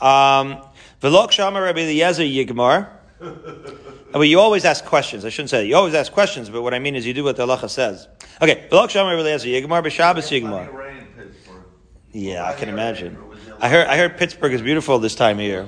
[0.00, 0.56] Um,
[1.04, 2.88] V'lok shama Rabbi Eliezer yigmar.
[4.12, 5.24] But you always ask questions.
[5.26, 5.66] I shouldn't say that.
[5.66, 8.08] You always ask questions, but what I mean is you do what the halacha says.
[8.40, 8.66] Okay.
[8.70, 10.68] V'lok shama Rabbi Eliezer yigmar b'Shabbos We had plenty yigmar.
[10.68, 11.62] of rain in Pittsburgh.
[12.12, 13.16] Yeah, I can imagine.
[13.16, 13.24] rain.
[13.24, 15.64] It was I heard I heard Pittsburgh is beautiful this time of year.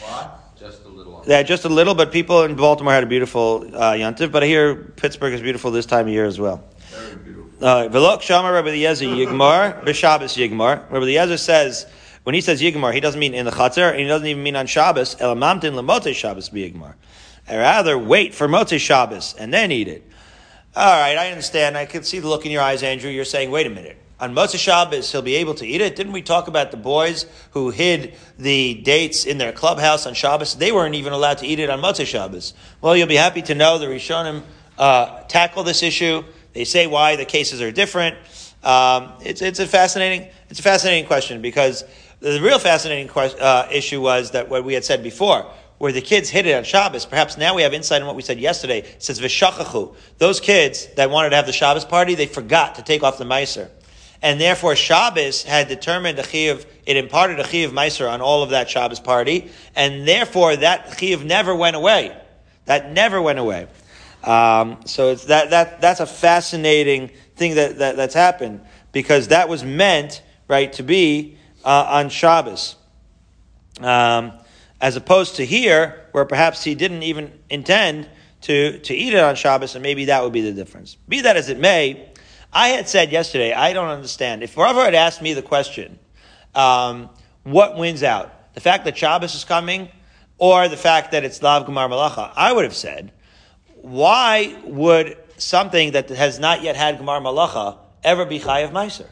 [0.00, 0.40] What?
[0.58, 1.24] Just a little.
[1.26, 4.30] Yeah, just a little, but people in Baltimore had a beautiful uh, yontif.
[4.30, 6.62] But I hear Pittsburgh is beautiful this time of year as well.
[6.90, 7.66] Very beautiful.
[7.66, 10.90] Uh, shama Rabbi Eliezer yigmar b'Shabbos yigmar.
[10.90, 11.86] Rabbi Eliezer says
[12.24, 14.56] when he says yigmar, he doesn't mean in the chatzar, and he doesn't even mean
[14.56, 15.14] on Shabbos.
[15.16, 16.94] Elamamtin lemote Shabbos b'yigmar.
[17.48, 20.02] Rather, wait for mote Shabbos and then eat it.
[20.74, 21.76] All right, I understand.
[21.76, 23.10] I can see the look in your eyes, Andrew.
[23.10, 23.98] You're saying, wait a minute.
[24.18, 25.96] On Motzei Shabbos, he'll be able to eat it.
[25.96, 30.54] Didn't we talk about the boys who hid the dates in their clubhouse on Shabbos?
[30.54, 32.54] They weren't even allowed to eat it on Motzei Shabbos.
[32.80, 34.42] Well, you'll be happy to know the Rishonim
[34.78, 36.24] uh, tackle this issue.
[36.54, 38.16] They say why the cases are different.
[38.62, 41.84] Um, it's, it's a fascinating it's a fascinating question because
[42.32, 45.46] the real fascinating question, uh, issue was that what we had said before
[45.78, 47.04] where the kids hit it on Shabbos.
[47.04, 48.78] Perhaps now we have insight on what we said yesterday.
[48.78, 49.94] It says v'shachachu.
[50.18, 53.24] Those kids that wanted to have the Shabbos party, they forgot to take off the
[53.24, 53.68] meiser.
[54.22, 58.50] And therefore Shabbos had determined a chiyuv, it imparted a chiyuv meiser on all of
[58.50, 62.16] that Shabbos party, and therefore that chiyuv never went away.
[62.66, 63.66] That never went away.
[64.22, 69.50] Um, so it's that, that, that's a fascinating thing that, that, that's happened, because that
[69.50, 72.76] was meant, right, to be uh, on Shabbos.
[73.80, 74.32] Um,
[74.80, 78.08] as opposed to here, where perhaps he didn't even intend
[78.42, 80.96] to, to eat it on Shabbos, and maybe that would be the difference.
[81.08, 82.08] Be that as it may,
[82.52, 84.42] I had said yesterday, I don't understand.
[84.42, 85.98] If Rava had asked me the question,
[86.54, 87.08] um,
[87.42, 88.54] what wins out?
[88.54, 89.88] The fact that Shabbos is coming,
[90.38, 92.32] or the fact that it's Lav Gemar Malacha?
[92.36, 93.12] I would have said,
[93.76, 99.08] why would something that has not yet had Gemar Malacha ever be Chayav Meiser?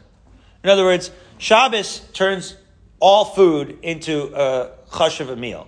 [0.63, 2.55] In other words, Shabbos turns
[2.99, 5.67] all food into a chush of a meal,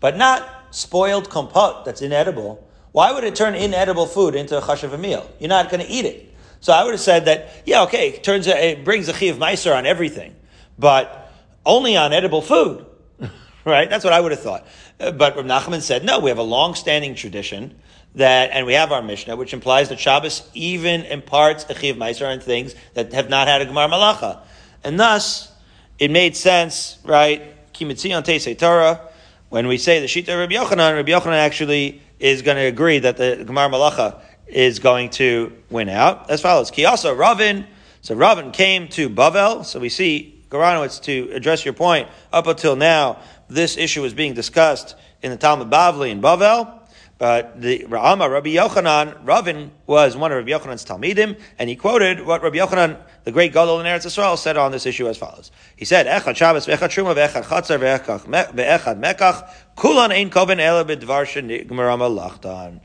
[0.00, 2.66] but not spoiled compote that's inedible.
[2.92, 5.30] Why would it turn inedible food into a chush of a meal?
[5.38, 6.34] You're not going to eat it.
[6.60, 9.38] So I would have said that, yeah, okay, it turns it brings a chi of
[9.38, 10.36] meiser on everything,
[10.78, 11.32] but
[11.64, 12.84] only on edible food,
[13.64, 13.88] right?
[13.88, 14.66] That's what I would have thought.
[14.98, 17.78] Uh, but Rav Nachman said, no, we have a long-standing tradition
[18.14, 21.96] that, and we have our Mishnah, which implies that Shabbos even imparts a chi of
[21.96, 24.40] meiser on things that have not had a gemar malacha,
[24.84, 25.52] and thus
[25.98, 27.72] it made sense, right?
[27.72, 29.00] Kimitzion Teisei Torah.
[29.48, 33.16] When we say the Shita Rabbi Yochanan, Rabbi Yochanan actually is going to agree that
[33.16, 36.30] the Gemar Malacha is going to win out.
[36.30, 37.66] As follows: Ki also Ravin.
[38.02, 39.64] So Ravin came to Bavel.
[39.64, 42.08] So we see Goranowitz to address your point.
[42.32, 46.79] Up until now, this issue was being discussed in the Talmud Bavli in Bavel.
[47.20, 52.24] But the Rama, Rabbi Yochanan, Ravin was one of Rabbi Yochanan's Talmidim, and he quoted
[52.24, 55.50] what Rabbi Yochanan, the great Gadol in Eretz Yisrael, said on this issue as follows.
[55.76, 61.26] He said, Echad Shabbos, Ve'echad Truma, Ve'echad Chatzar, Ve'echad Mekach, Kulan Ein Koven Ele B'dvar
[61.26, 62.80] Shenigmaram Lachtan.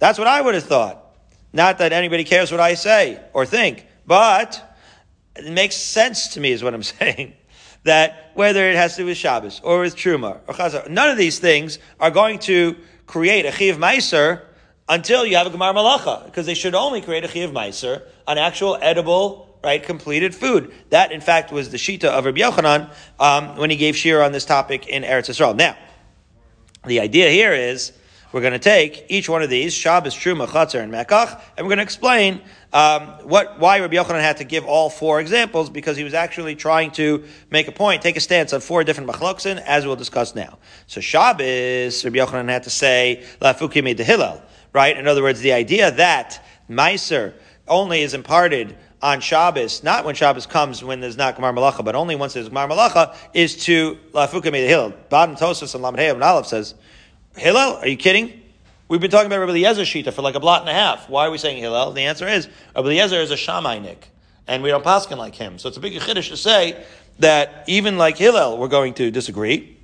[0.00, 1.14] That's what I would have thought.
[1.52, 4.76] Not that anybody cares what I say or think, but
[5.36, 7.34] it makes sense to me is what I'm saying.
[7.84, 11.16] That whether it has to do with Shabbos or with Truma or Chazar, none of
[11.16, 12.76] these things are going to
[13.08, 14.42] create a chiv meiser
[14.88, 18.38] until you have a gemar malacha, because they should only create a chiv meiser on
[18.38, 20.72] actual edible, right, completed food.
[20.90, 24.30] That, in fact, was the shita of Rabbi Yochanan um, when he gave shir on
[24.30, 25.56] this topic in Eretz Yisrael.
[25.56, 25.76] Now,
[26.86, 27.92] the idea here is
[28.30, 31.70] we're going to take each one of these, Shabbos, Truma, Chatzar, and Mekach, and we're
[31.70, 32.42] going to explain
[32.72, 36.54] um, what, why Rabbi Yochanan had to give all four examples, because he was actually
[36.54, 40.34] trying to make a point, take a stance on four different machloksin, as we'll discuss
[40.34, 40.58] now.
[40.86, 44.96] So Shabbos, Rabbi Yochanan had to say, Lafukime de Hillel, right?
[44.96, 47.32] In other words, the idea that Meiser
[47.66, 51.94] only is imparted on Shabbos, not when Shabbos comes when there's not Gemar Malacha, but
[51.94, 54.92] only once there's Gemar Malacha, is to Lafukime de Hillel.
[55.08, 56.74] Baden Tosas and Lamed Aleph says,
[57.36, 58.42] Hillel, are you kidding?
[58.88, 61.10] We've been talking about Rabbi Eliezer Shita for like a blot and a half.
[61.10, 61.92] Why are we saying Hillel?
[61.92, 63.98] The answer is Rabbi Eliezer is a Shammainik,
[64.46, 65.58] and we don't paskin like him.
[65.58, 66.82] So it's a big chiddush to say
[67.18, 69.76] that even like Hillel, we're going to disagree.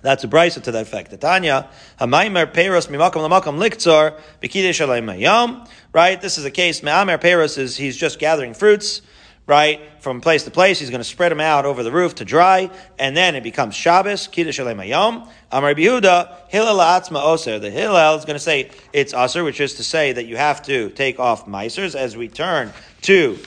[0.00, 1.20] That's a brisa to that effect.
[1.20, 1.68] Tanya,
[2.00, 5.68] Hamaymer Peros Mimakam Lamakam Liktzor, Bekidesh Mayom.
[5.92, 6.18] Right?
[6.18, 9.02] This is a case, Me'amer Peros is he's just gathering fruits
[9.46, 9.80] right?
[10.00, 12.70] From place to place, he's going to spread them out over the roof to dry,
[12.98, 15.28] and then it becomes Shabbos, Kiddush Mayom.
[15.52, 17.58] Amar Yehuda, Hillel Atzma Oser.
[17.58, 20.62] The Hillel is going to say it's Aser, which is to say that you have
[20.62, 23.38] to take off Meisers as we turn to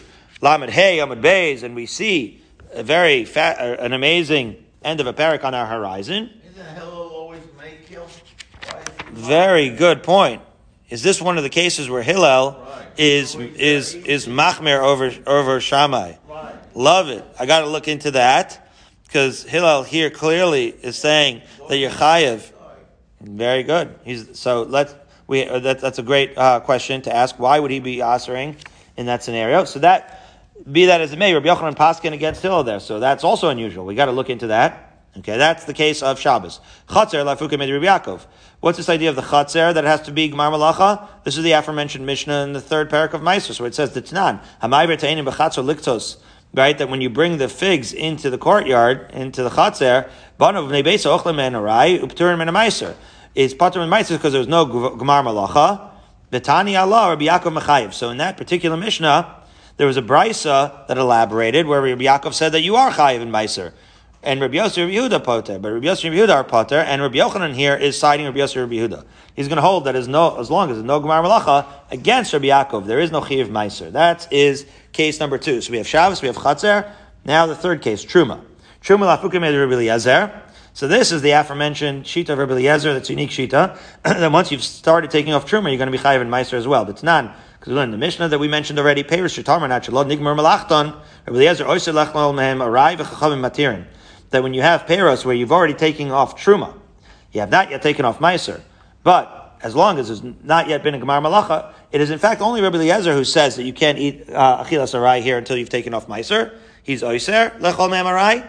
[0.42, 2.42] Lamed Hey, Amud Beis, and we see
[2.74, 6.30] a very fa- uh, an amazing end of a parak on our horizon.
[6.52, 8.08] Isn't Hillel always make kill?
[9.12, 10.42] Very good point.
[10.90, 12.88] Is this one of the cases where Hillel right.
[12.98, 16.14] is is is machmer over over Shammai?
[16.30, 16.56] Right.
[16.76, 17.26] Love it.
[17.38, 18.72] I got to look into that
[19.04, 22.52] because Hillel here clearly is saying that you're chayev.
[23.20, 24.00] Very good.
[24.06, 24.96] He's so let's
[25.28, 27.38] we uh, that, that's a great uh, question to ask.
[27.38, 28.56] Why would he be answering
[28.96, 29.66] in that scenario?
[29.66, 30.24] So that
[30.72, 32.80] be that as it may, Rabbi Yochanan Paskin against Hillel there.
[32.80, 33.86] So that's also unusual.
[33.86, 34.87] We got to look into that
[35.20, 36.60] Okay, that's the case of Shabbos.
[36.88, 38.22] Chatzer lafukim Rabbi Yaakov.
[38.60, 41.08] What's this idea of the chatzer that it has to be Gemar Malacha?
[41.24, 43.54] This is the aforementioned Mishnah in the third parak of Meiser.
[43.54, 46.18] So it says the Tanan, Hamayver Tainim Liktos.
[46.54, 50.84] Right, that when you bring the figs into the courtyard, into the chatzer, Banav Bnei
[50.84, 52.96] Beisa Ochlem En Arai, Upturim En Meiser.
[53.34, 55.90] It's Pater and Meiser because there was no Gemar Malacha.
[56.32, 57.94] Betani Allah, Rabbi Yaakov Mechayiv.
[57.94, 59.36] So in that particular Mishnah,
[59.78, 63.32] there was a brisa that elaborated where Rabbi Yaakov said that you are chayiv in
[63.32, 63.74] Meiser
[64.24, 67.18] and Rabbi Yossi Rabbi Yehuda poter, but Rabbi Yossi Rabbi Yehuda are poter, and Rabbi
[67.18, 69.06] Yochanan here is siding Rabbi Yossi Rabbi Yehuda.
[69.36, 72.34] He's going to hold that as no, as long as there's no Gemar Malacha against
[72.34, 73.92] Rabbi Yaakov, there is no Chiv Meiser.
[73.92, 75.62] That is case number two.
[75.62, 76.92] So we have Shabbos, we have Chatzar.
[77.24, 78.42] Now the third case, Truma.
[78.82, 80.42] Truma lafukim Rabbi Eliezer.
[80.74, 83.78] So this is the aforementioned Shita of Rabbi Eliezer, that's unique Shita.
[84.04, 86.68] then once you've started taking off Truma, you're going to be Chayiv in Meiser as
[86.68, 86.86] well.
[86.86, 90.12] But it's not, because we learned the Mishnah that we mentioned already, Peiris Shatamar Nachalod
[90.12, 90.96] Nigmar Malachton,
[91.28, 93.86] Rabbi Eliezer Oyser Lechmal Mehem Arai V'Chachavim Matirin
[94.30, 96.74] that when you have peros where you've already taken off truma,
[97.32, 98.62] you have not yet taken off meiser,
[99.04, 102.42] but as long as there's not yet been a gemar malacha, it is in fact
[102.42, 105.70] only Rabbi Eliezer who says that you can't eat uh, achilas arai here until you've
[105.70, 106.56] taken off meiser.
[106.84, 108.48] He's oiser lechol me'amarai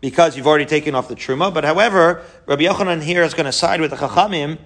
[0.00, 1.52] because you've already taken off the truma.
[1.52, 4.58] But however, Rabbi Yochanan here is going to side with the chachamim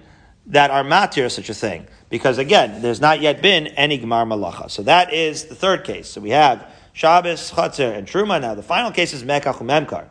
[0.47, 4.69] that are matir such a thing because again, there's not yet been any gemar malacha.
[4.69, 6.09] So that is the third case.
[6.09, 8.41] So we have Shabbos, Chatzir, and Truma.
[8.41, 10.07] Now the final case is Mekach Memkar.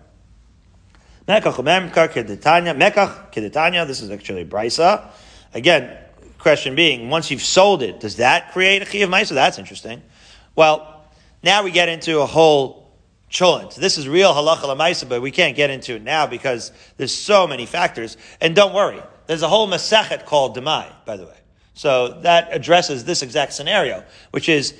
[1.30, 2.76] Mekach memkar kedetanya.
[2.76, 3.86] Mekach kedetanya.
[3.86, 5.08] This is actually brisa.
[5.54, 5.96] Again,
[6.38, 9.34] question being, once you've sold it, does that create a chi of ma'isa?
[9.34, 10.02] That's interesting.
[10.56, 11.04] Well,
[11.44, 12.90] now we get into a whole
[13.30, 13.76] cholent.
[13.76, 17.46] This is real halacha lamaisa, but we can't get into it now because there's so
[17.46, 18.16] many factors.
[18.40, 21.36] And don't worry, there's a whole masechet called demai, by the way.
[21.74, 24.74] So that addresses this exact scenario, which is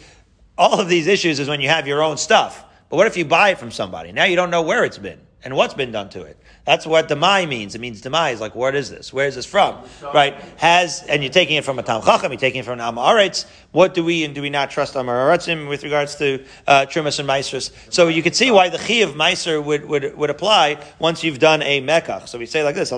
[0.59, 2.65] all of these issues is when you have your own stuff.
[2.89, 4.11] But what if you buy it from somebody?
[4.11, 6.37] Now you don't know where it's been and what's been done to it.
[6.65, 7.75] That's what demai means.
[7.75, 9.13] It means demai is like, what is this?
[9.13, 9.83] Where is this from?
[10.15, 10.35] Right?
[10.59, 13.47] Has, and you're taking it from a Tam Chacham, you're taking it from an Amaretz.
[13.73, 17.29] What do we and do we not trust Amaretzim with regards to uh, Trumas and
[17.29, 17.73] Meisers?
[17.93, 21.39] So you can see why the Chi of Meiser would, would, would apply once you've
[21.39, 22.29] done a Mekach.
[22.29, 22.93] So we say like this,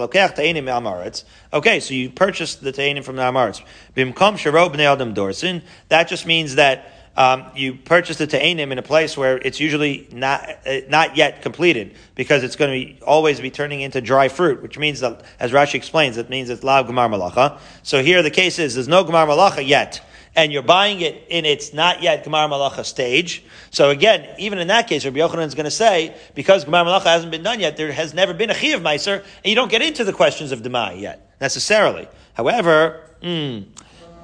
[1.55, 3.62] Okay, so you purchased the Tainim from the Amaretz.
[3.96, 5.62] Bimkom Sharo Bnei Adam Dorsin.
[5.88, 10.09] That just means that um, you purchase the ta'anim in a place where it's usually
[10.12, 14.29] not uh, not yet completed because it's going to be always be turning into dry
[14.29, 17.59] fruit, which means that, as Rashi explains, it means it's lav gemar malacha.
[17.83, 20.03] So here the case is there's no gemar malacha yet,
[20.35, 23.44] and you're buying it in its not yet gemar malacha stage.
[23.70, 27.05] So again, even in that case, Rabbi Yochanan is going to say because gemar malacha
[27.05, 29.70] hasn't been done yet, there has never been a chi of meiser, and you don't
[29.70, 32.09] get into the questions of demai yet necessarily.
[32.35, 33.09] However.
[33.22, 33.66] Mm,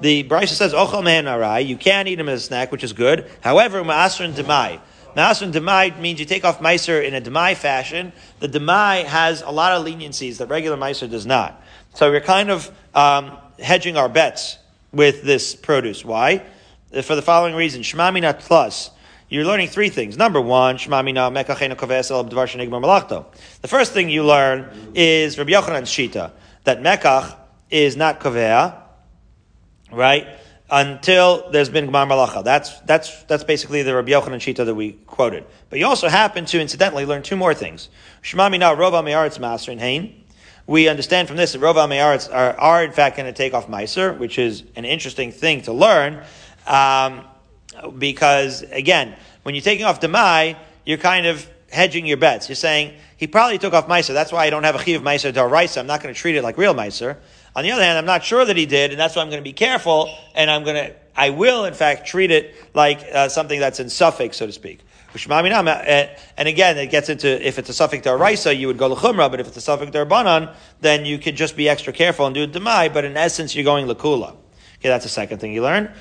[0.01, 2.93] the Brisa says, Ochel mehen arai, you can eat them as a snack, which is
[2.93, 3.29] good.
[3.41, 4.79] However, ma'asr and demai.
[5.15, 8.13] Ma'asr and demai means you take off meiser in a demai fashion.
[8.39, 11.61] The demai has a lot of leniencies that regular meiser does not.
[11.93, 14.57] So we're kind of um, hedging our bets
[14.91, 16.05] with this produce.
[16.05, 16.43] Why?
[17.03, 18.91] For the following reason, Shmamina plus.
[19.31, 20.17] You're learning three things.
[20.17, 20.77] Number one.
[20.77, 20.85] The
[23.67, 26.31] first thing you learn is Rabbi Yochanan's shita
[26.63, 27.35] that mekach
[27.69, 28.75] is not kovea,
[29.91, 30.27] right?
[30.71, 32.43] Until there's been Gemar Malacha.
[32.43, 35.45] That's, that's, that's basically the Rabbi Yochanan Shita that we quoted.
[35.69, 37.89] But you also happen to, incidentally, learn two more things.
[38.21, 40.23] Shemami now, Rova Me'aretz Master in Hain.
[40.67, 43.67] We understand from this that Rova Me'aretz are, are, in fact, going to take off
[43.67, 46.23] Meiser, which is an interesting thing to learn.
[46.67, 47.25] Um,
[47.97, 52.49] because, again, when you're taking off Demai, you're kind of hedging your bets.
[52.49, 54.13] You're saying, he probably took off Meiser.
[54.13, 55.79] That's why I don't have a Chi of Meiser Daraisa.
[55.79, 57.17] I'm not going to treat it like real Meiser.
[57.55, 59.41] On the other hand, I'm not sure that he did, and that's why I'm going
[59.41, 63.29] to be careful, and I'm going to, I will, in fact, treat it like uh,
[63.29, 64.81] something that's in suffix, so to speak.
[65.11, 69.39] And again, it gets into if it's a suffix daraisa, you would go lechumra, but
[69.39, 72.93] if it's a suffix darabanan, then you could just be extra careful and do demai.
[72.93, 74.35] But in essence, you're going lakula.
[74.79, 75.91] Okay, that's the second thing you learn.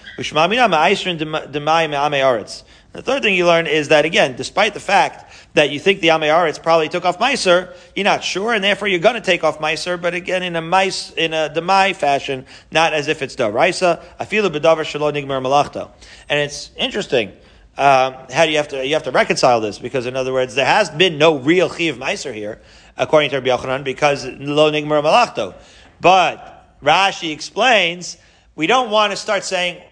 [2.93, 6.09] The third thing you learn is that again, despite the fact that you think the
[6.09, 9.59] Ameyaretz probably took off Meiser, you're not sure, and therefore you're going to take off
[9.59, 14.03] Meiser, but again in a mice in a demai fashion, not as if it's daraisa.
[14.19, 15.91] I feel a bedavar shalom nigmer malachto,
[16.29, 17.33] and it's interesting.
[17.77, 19.79] Um, how do you have to you have to reconcile this?
[19.79, 22.61] Because in other words, there has been no real chiv meiser here,
[22.97, 25.55] according to Rabbi Yochanan, because lo nigmer malachto.
[26.01, 28.19] But Rashi explains
[28.55, 29.83] we don't want to start saying,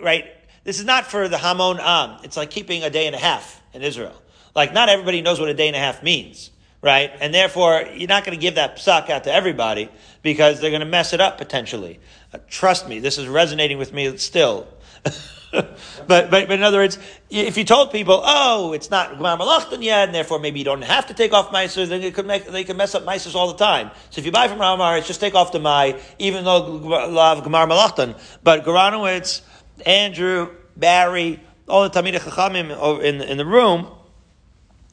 [0.00, 0.26] right?
[0.64, 2.18] This is not for the Hamon Am.
[2.24, 4.20] It's like keeping a day and a half in Israel.
[4.56, 6.50] Like, not everybody knows what a day and a half means,
[6.80, 7.12] right?
[7.20, 9.90] And therefore, you're not going to give that psak out to everybody
[10.22, 12.00] because they're going to mess it up potentially.
[12.32, 14.66] Uh, trust me, this is resonating with me still.
[15.52, 16.98] but, but, but in other words,
[17.28, 20.80] if you told people, oh, it's not Gemar Malachtan yet, and therefore maybe you don't
[20.80, 23.48] have to take off Meiser, then it could make, they could mess up Meisers all
[23.48, 23.90] the time.
[24.08, 27.44] So if you buy from Ramar, it's just take off the Mai, even though love
[27.44, 28.18] Gemar Malachtan.
[28.42, 29.42] But Goranowitz,
[29.84, 33.88] Andrew, Barry, all the Talmidei Chachamim in, in the room,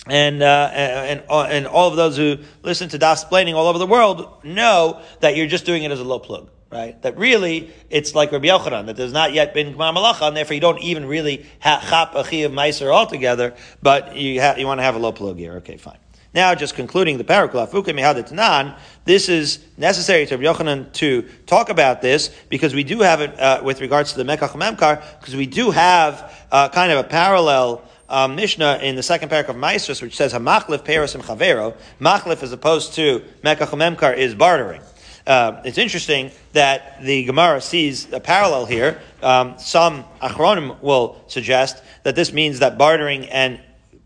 [0.07, 3.87] and, uh, and, and all of those who listen to Das explaining all over the
[3.87, 6.99] world know that you're just doing it as a low plug right?
[7.03, 10.55] That really it's like Rabbi Yochanan that there's not yet been Gmar Malacha, and therefore
[10.55, 14.79] you don't even really chap a chi of Meiser altogether, but you ha- you want
[14.79, 15.53] to have a low plug here.
[15.57, 15.99] Okay, fine.
[16.33, 22.73] Now, just concluding the paragraph, this is necessary to Yochanan to talk about this because
[22.73, 26.35] we do have it uh, with regards to the Mekach Memkar, because we do have
[26.51, 27.83] uh, kind of a parallel
[28.13, 31.75] um, Mishnah in the second paragraph of Maasros, which says Hamachlif Paris and Chavero.
[31.99, 34.81] Machlif, as opposed to Mekach Memkar, is bartering.
[35.25, 39.01] Uh, it's interesting that the Gemara sees a parallel here.
[39.23, 43.59] Um, some Achronim will suggest that this means that bartering and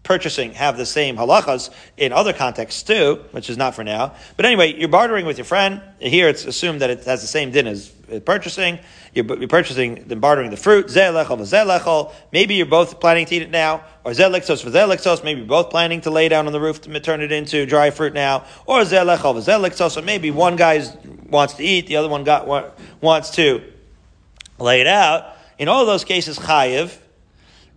[0.07, 4.15] purchasing have the same halachas in other contexts too, which is not for now.
[4.37, 5.81] But anyway, you're bartering with your friend.
[5.99, 7.89] Here it's assumed that it has the same din as
[8.23, 8.79] purchasing.
[9.13, 10.89] You're, you're purchasing, then bartering the fruit.
[12.31, 13.83] Maybe you're both planning to eat it now.
[14.05, 15.25] Or zelixos for zelixos.
[15.25, 17.89] Maybe you're both planning to lay down on the roof to turn it into dry
[17.89, 18.45] fruit now.
[18.65, 19.91] Or zelechol zelixos.
[19.91, 20.85] So maybe one guy
[21.29, 22.47] wants to eat, the other one got,
[23.01, 23.61] wants to
[24.57, 25.35] lay it out.
[25.57, 26.97] In all those cases, chayiv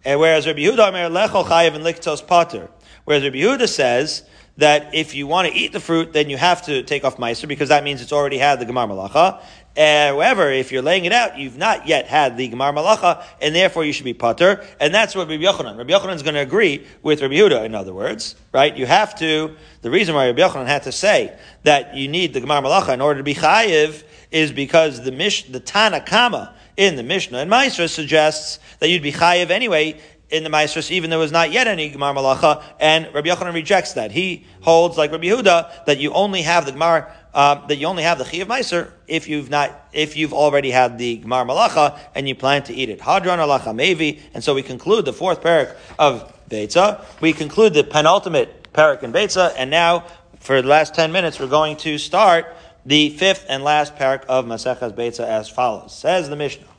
[0.04, 2.68] and whereas Rabbi Yehuda lechol and liktos.
[3.04, 4.22] Whereas Rabbi Yehuda says
[4.56, 7.48] that if you want to eat the fruit, then you have to take off meiser
[7.48, 9.42] because that means it's already had the gemar malacha.
[9.76, 13.84] However, if you're laying it out, you've not yet had the gemar malacha, and therefore
[13.84, 14.64] you should be pater.
[14.80, 15.78] And that's what Rabbi Yochanan.
[15.78, 17.64] Rabbi Yochanan is going to agree with Rabbi Yehuda.
[17.64, 18.76] In other words, right?
[18.76, 19.56] You have to.
[19.82, 23.00] The reason why Rabbi Yochanan had to say that you need the gemar malacha in
[23.00, 27.50] order to be chayiv is because the mish, the Tanna Kamma in the Mishnah and
[27.50, 30.00] Maisra suggests that you'd be chayiv anyway
[30.30, 33.52] in the Maestros, even though there was not yet any Gemar Malacha, and Rabbi Yochanan
[33.52, 34.10] rejects that.
[34.12, 38.04] He holds, like Rabbi Yehuda, that you only have the Gemar, uh, that you only
[38.04, 42.26] have the Chi of if you've not, if you've already had the Gemar Malacha and
[42.26, 43.02] you plan to eat it.
[43.02, 47.04] Hadron Alacha Mevi, and so we conclude the fourth parak of Beitza.
[47.20, 50.06] We conclude the penultimate parak in Beitza, and now,
[50.38, 52.46] for the last ten minutes, we're going to start
[52.86, 55.94] the fifth and last parak of Maseches Beitza as follows.
[55.94, 56.69] Says the Mishnah.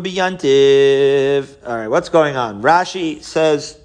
[0.00, 1.56] Biyantiv.
[1.64, 2.62] All right, what's going on?
[2.62, 3.78] Rashi says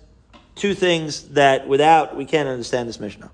[0.55, 3.29] two things that without we can't understand this Mishnah.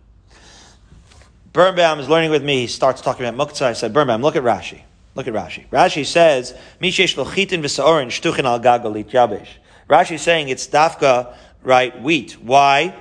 [1.54, 2.62] Birnbaum is learning with me.
[2.62, 3.62] He starts talking about Muktzah.
[3.62, 4.82] I said, Birnbaum, look at Rashi.
[5.16, 5.68] Look at Rashi.
[5.70, 9.48] Rashi says, Mishesh lochitin v'sa'orin shtuchin al gagolit yabesh.
[9.90, 12.34] Rashi is saying it's dafka, right, wheat.
[12.42, 12.94] Why?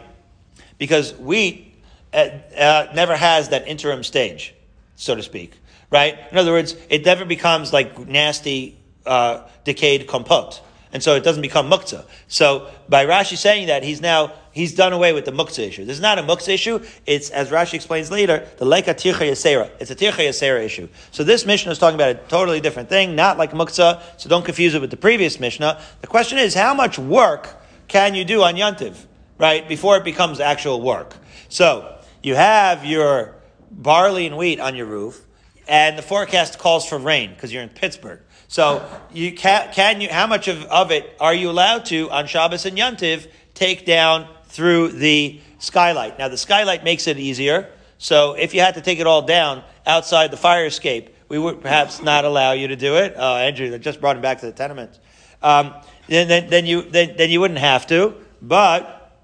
[0.79, 1.75] Because wheat
[2.13, 4.55] uh, uh, never has that interim stage,
[4.95, 5.60] so to speak
[5.91, 6.19] right?
[6.31, 10.61] In other words, it never becomes like nasty, uh, decayed compote.
[10.93, 12.05] And so it doesn't become muktzah.
[12.27, 15.85] So by Rashi saying that, he's now, he's done away with the muktzah issue.
[15.85, 16.85] This is not a muktzah issue.
[17.07, 19.71] It's, as Rashi explains later, the leka tircha yasera.
[19.79, 20.89] It's a tircha yasera issue.
[21.13, 24.45] So this Mishnah is talking about a totally different thing, not like muktzah, so don't
[24.45, 25.81] confuse it with the previous Mishnah.
[26.01, 28.97] The question is, how much work can you do on Yantiv,
[29.39, 31.15] right, before it becomes actual work?
[31.49, 33.37] So, you have your
[33.71, 35.25] barley and wheat on your roof,
[35.71, 38.21] and the forecast calls for rain because you're in Pittsburgh.
[38.49, 42.27] So you can, can you how much of, of it are you allowed to on
[42.27, 46.19] Shabbos and Yontiv take down through the skylight?
[46.19, 47.71] Now the skylight makes it easier.
[47.99, 51.61] So if you had to take it all down outside the fire escape, we would
[51.61, 53.15] perhaps not allow you to do it.
[53.17, 54.99] Oh, Andrew, that just brought him back to the tenement.
[55.41, 55.73] Um,
[56.09, 58.15] then, then, then, you then, then you wouldn't have to.
[58.43, 59.15] But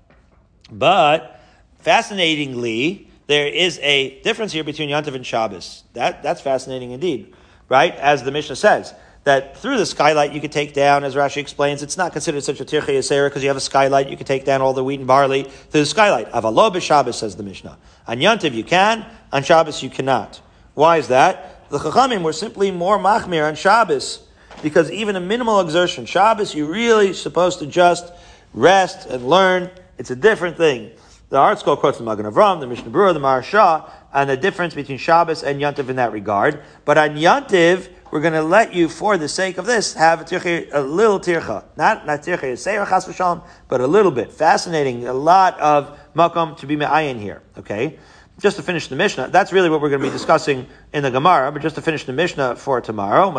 [0.70, 1.40] but
[1.80, 5.84] fascinatingly, there is a difference here between Yantav and Shabbos.
[5.94, 7.34] That, that's fascinating indeed,
[7.68, 7.94] right?
[7.96, 8.94] As the Mishnah says,
[9.26, 12.60] that through the skylight you could take down, as Rashi explains, it's not considered such
[12.60, 15.00] a tirche yasera because you have a skylight, you can take down all the wheat
[15.00, 16.30] and barley through the skylight.
[16.30, 17.76] Avalo Shabbos says the Mishnah.
[18.06, 20.40] On Yantiv you can, on Shabbos you cannot.
[20.74, 21.68] Why is that?
[21.70, 24.22] The Chachamim were simply more machmir on Shabbos
[24.62, 28.12] because even a minimal exertion, Shabbos you're really supposed to just
[28.54, 29.70] rest and learn.
[29.98, 30.92] It's a different thing.
[31.28, 34.96] The ArtScroll quotes the Magen Avram, the Mishnah Berurah, the Maharsha, and the difference between
[34.96, 36.62] Shabbos and Yantiv in that regard.
[36.84, 40.68] But on Yantiv, we're going to let you, for the sake of this, have a,
[40.70, 41.64] a little tircha.
[41.76, 44.30] Not, not tircha chas v'shalom, but a little bit.
[44.30, 45.08] Fascinating.
[45.08, 47.42] A lot of makom to be me'ayin here.
[47.58, 47.98] Okay?
[48.38, 51.10] Just to finish the Mishnah, that's really what we're going to be discussing in the
[51.10, 53.32] Gemara, but just to finish the Mishnah for tomorrow,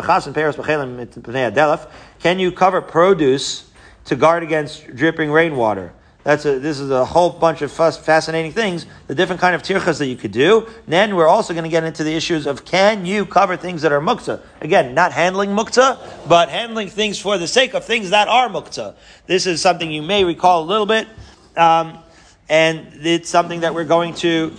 [2.18, 3.70] Can you cover produce
[4.04, 5.94] to guard against dripping rainwater?
[6.24, 9.98] That's a, this is a whole bunch of fascinating things, the different kind of tirchas
[9.98, 10.66] that you could do.
[10.66, 13.82] And then we're also going to get into the issues of can you cover things
[13.82, 14.42] that are muktzah?
[14.60, 18.94] Again, not handling muktzah, but handling things for the sake of things that are mukta.
[19.26, 21.06] This is something you may recall a little bit.
[21.56, 21.98] Um,
[22.48, 24.52] and it's something that we're going to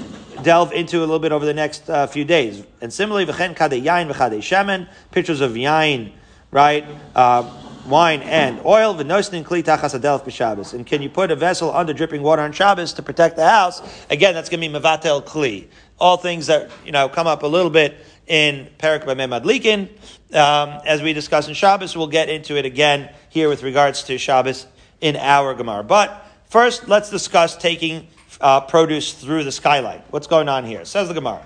[0.44, 2.64] delve into a little bit over the next uh, few days.
[2.82, 6.14] And similarly, v'chen kade yain v'chade shemen, pictures of yain,
[6.52, 6.86] right?
[7.16, 7.52] Uh,
[7.90, 8.96] wine and oil.
[8.96, 10.74] V'nosnin kli tachas adelf b'Shabbos.
[10.74, 13.82] And can you put a vessel under dripping water on Shabbos to protect the house?
[14.10, 15.68] Again, that's going to be mevatel kli.
[16.00, 19.90] All things that you know come up a little bit in Perak Bameh Madlikin.
[20.36, 24.18] Um, as we discuss in Shabbos, we'll get into it again here with regards to
[24.18, 24.68] Shabbos
[25.02, 25.84] in our Gemara.
[25.84, 28.08] But first, let's discuss taking
[28.40, 30.04] uh, produce through the skylight.
[30.12, 30.86] What's going on here?
[30.86, 31.46] Says the Gemara.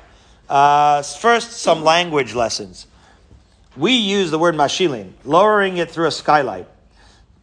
[0.50, 2.88] Uh, first, some language lessons.
[3.76, 6.68] We use the word mashilin, lowering it through a skylight.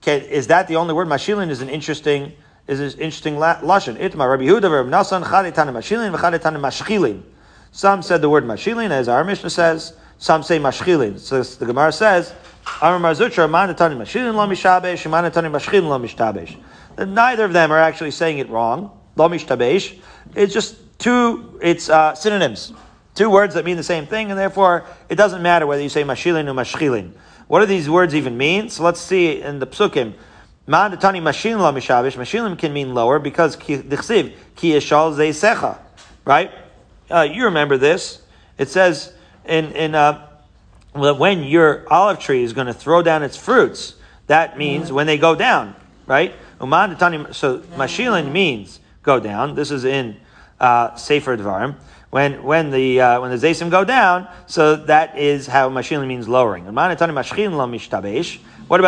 [0.03, 1.09] Okay, is that the only word?
[1.09, 2.33] Mashilin is an interesting
[2.67, 3.99] is an interesting lashon.
[3.99, 7.23] Itma Rabbi Huda Rabbi Nasan chadetana mashilin v'chadetana mashchilin.
[7.73, 9.95] Some said the word mashilin, as our Mishnah says.
[10.19, 11.19] Some say mashchilin.
[11.19, 12.35] So the Gemara says,
[12.83, 16.57] Amar Mar Zutra, manatani mashilin lo mishabesh, manatani mashchilin lo mishtabesh.
[17.09, 18.91] Neither of them are actually saying it wrong.
[19.17, 19.99] Lo mishtabesh.
[20.35, 22.73] It's just two, it's uh, synonyms.
[23.15, 26.05] Two words that mean the same thing, and therefore it doesn't matter whether you say
[26.05, 27.13] mashilin or mashchilin.
[27.49, 28.69] What do these words even mean?
[28.69, 30.15] So let's see in the psukim.
[30.69, 32.17] Ma'adatani mashilin la mishabish.
[32.17, 35.79] Mashilin can mean lower because dichsiv ki yeshal zeisecha.
[36.25, 36.53] Right?
[37.11, 38.23] Uh, you remember this.
[38.57, 39.13] It says
[39.45, 40.29] in in uh,
[40.93, 43.97] when your olive tree is going to throw down its fruits,
[44.29, 45.75] that means when they go down.
[46.07, 46.33] Right?
[46.61, 49.57] So mashilin means go down.
[49.57, 50.17] This is in
[50.61, 51.75] uh, Sefer Dvarim
[52.11, 56.29] when when the uh, when the zaysim go down, so that is how mashilin means
[56.29, 56.65] lowering.
[56.65, 57.07] What about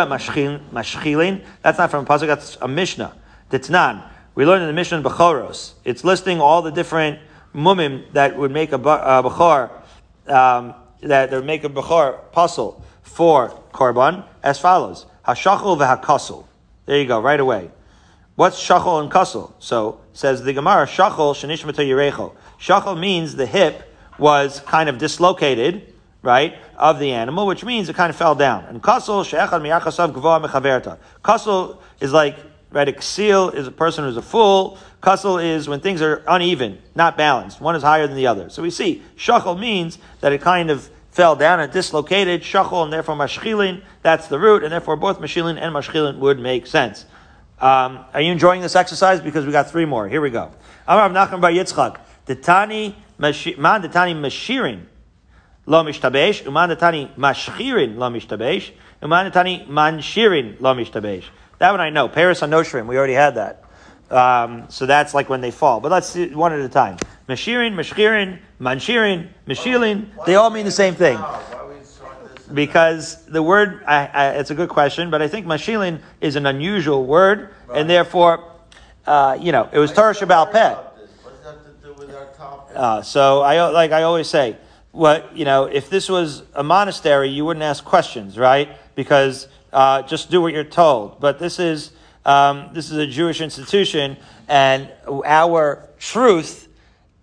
[0.09, 1.41] mashchilin?
[1.61, 2.27] That's not from a pasuk.
[2.27, 3.15] That's a mishnah.
[3.49, 4.09] Ditnan.
[4.35, 5.73] We learned in the Mishnah in Bechoros.
[5.85, 7.19] It's listing all the different
[7.53, 9.69] mumim that would make a uh, bechor,
[10.27, 16.45] um, that would make a bechor puzzle for korban as follows: hashachol v'hakasel.
[16.85, 17.69] There you go, right away.
[18.35, 19.53] What's shachol and kasel?
[19.59, 22.33] So says the Gemara, shachol shenishmata yirecho.
[22.63, 27.95] Shachal means the hip was kind of dislocated, right, of the animal, which means it
[27.97, 28.63] kind of fell down.
[28.65, 30.97] And kasel she'echad miyachasav gvoa mechaverta.
[31.25, 32.37] Kasel is like,
[32.71, 34.77] right, a ksil is a person who's a fool.
[35.01, 37.59] Kasel is when things are uneven, not balanced.
[37.59, 38.49] One is higher than the other.
[38.49, 42.93] So we see, shachal means that it kind of fell down and dislocated, shachal, and
[42.93, 47.05] therefore mashchilin, that's the root, and therefore both mashchilin and mashchilin would make sense.
[47.59, 49.19] Um, are you enjoying this exercise?
[49.19, 50.07] Because we got three more.
[50.07, 50.53] Here we go.
[50.87, 51.97] Amar Nachman Bar Yitzchak.
[52.27, 54.85] Detani man detani mashirin
[55.65, 58.71] lo mishtabesh, uman detani mashchirin lo mishtabesh,
[59.01, 61.25] uman detani manshirin lo mishtabesh.
[61.59, 62.09] That one I know.
[62.09, 62.87] Paris anoshrim.
[62.87, 63.63] We already had that.
[64.09, 65.79] Um, so that's like when they fall.
[65.79, 66.97] But let's see one at a time.
[67.27, 70.25] Mashirin, mashchirin, manshirin, mashilin.
[70.25, 71.19] They all mean the same thing.
[72.53, 76.45] Because the word, I, I, it's a good question, but I think mashilin is an
[76.45, 78.43] unusual word, and therefore,
[79.07, 80.75] uh, you know, it was Torah Shabbal Peh.
[82.75, 84.57] Uh, so I like I always say,
[84.91, 88.69] what you know, if this was a monastery, you wouldn't ask questions, right?
[88.95, 91.19] Because uh, just do what you're told.
[91.19, 91.91] But this is
[92.25, 94.17] um, this is a Jewish institution,
[94.47, 94.91] and
[95.25, 96.67] our truth,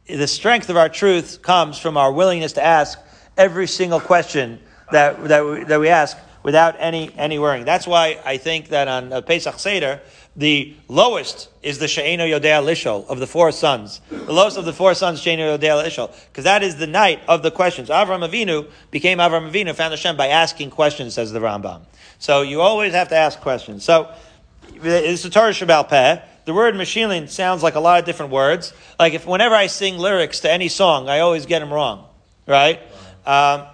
[0.07, 2.99] the strength of our truth, comes from our willingness to ask
[3.37, 4.61] every single question
[4.93, 7.65] that that we, that we ask without any any worrying.
[7.65, 10.01] That's why I think that on Pesach Seder
[10.37, 14.01] the lowest is the She'eno Yodea Lishol of the four sons.
[14.11, 17.43] The lowest of the four sons, She'eno Yodea Lishol, because that is the night of
[17.43, 17.89] the questions.
[17.89, 21.83] Avram Avinu became Avram Avinu, found Hashem by asking questions, says the Rambam.
[22.19, 23.85] So you always have to ask questions.
[23.85, 24.13] So
[24.75, 26.23] it's the Torah Shabbal Peh.
[26.45, 28.73] The word mashilin sounds like a lot of different words.
[28.99, 32.07] Like if whenever I sing lyrics to any song, I always get them wrong,
[32.47, 32.81] right?
[33.27, 33.67] Um,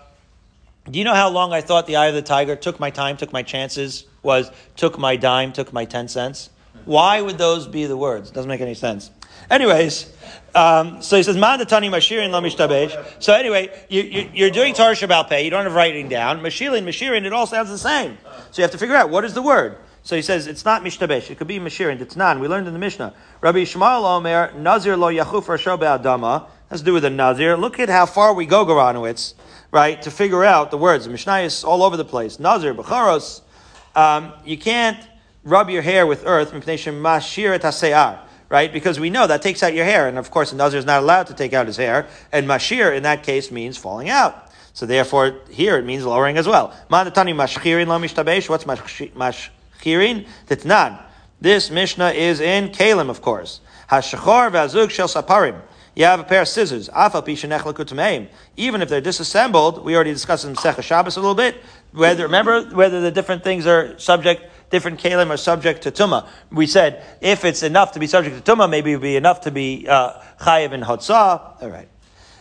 [0.90, 3.16] do you know how long I thought the eye of the tiger took my time,
[3.16, 4.04] took my chances?
[4.26, 6.50] Was took my dime, took my 10 cents.
[6.84, 8.30] Why would those be the words?
[8.30, 9.10] Doesn't make any sense.
[9.50, 10.12] Anyways,
[10.54, 13.22] um, so he says, Mandatani Mashirin Lamishtabesh.
[13.22, 16.40] So anyway, you, are doing Torah Shabbal Peh, you don't have writing down.
[16.40, 18.18] Mashilin, Mashirin, it all sounds the same.
[18.50, 19.78] So you have to figure out what is the word.
[20.06, 21.32] So he says it's not mishtabesh.
[21.32, 22.00] It could be mashirin.
[22.00, 22.38] It's not.
[22.38, 23.12] We learned in the Mishnah.
[23.40, 26.46] Rabbi Yishmael Omer Nazir lo yachuf rasho be'adama.
[26.70, 27.56] Has to do with the Nazir.
[27.56, 29.34] Look at how far we go, Garanowitz,
[29.72, 31.06] right, to figure out the words.
[31.06, 32.38] The Mishnah is all over the place.
[32.38, 33.40] Nazir, Bechoros,
[33.96, 34.98] um, you can't
[35.42, 36.52] rub your hair with earth,
[38.48, 38.72] right?
[38.72, 40.06] Because we know that takes out your hair.
[40.06, 42.06] And of course, the Nazir is not allowed to take out his hair.
[42.30, 44.52] And mashir in that case means falling out.
[44.72, 46.68] So therefore, here it means lowering as well.
[46.88, 47.14] What's
[49.24, 50.26] mashchirin?
[50.46, 51.10] That's not.
[51.40, 53.60] This Mishnah is in Keilim, of course.
[53.90, 55.62] Hashachor v'azug shel saparim.
[55.94, 56.90] You have a pair of scissors.
[58.56, 61.56] Even if they're disassembled, we already discussed in Masechah Shabbos a little bit.
[61.92, 66.26] Whether remember whether the different things are subject, different kalim are subject to tuma.
[66.50, 69.42] We said if it's enough to be subject to tuma, maybe it would be enough
[69.42, 71.62] to be uh, chayiv and hotzah.
[71.62, 71.88] All right.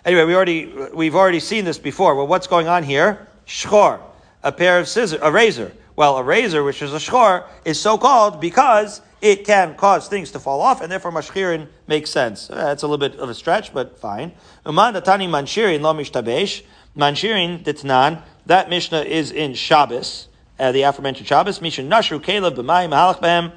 [0.04, 2.16] Anyway, we already we've already seen this before.
[2.16, 3.28] Well, what's going on here?
[3.48, 4.00] Shchor,
[4.44, 5.72] a pair of scissors, a razor.
[5.96, 10.32] Well, a razor, which is a shchor, is so called because it can cause things
[10.32, 12.50] to fall off, and therefore mashchirin makes sense.
[12.50, 14.34] Uh, that's a little bit of a stretch, but fine.
[14.66, 16.64] Uman datani manshirin lo mishtabesh.
[16.96, 18.22] Manshirin ditnan.
[18.46, 20.28] That Mishnah is in Shabbos,
[20.60, 21.62] uh, the aforementioned Shabbos.
[21.62, 23.52] Mishnah nashru kelev b'mayim halach b'hem.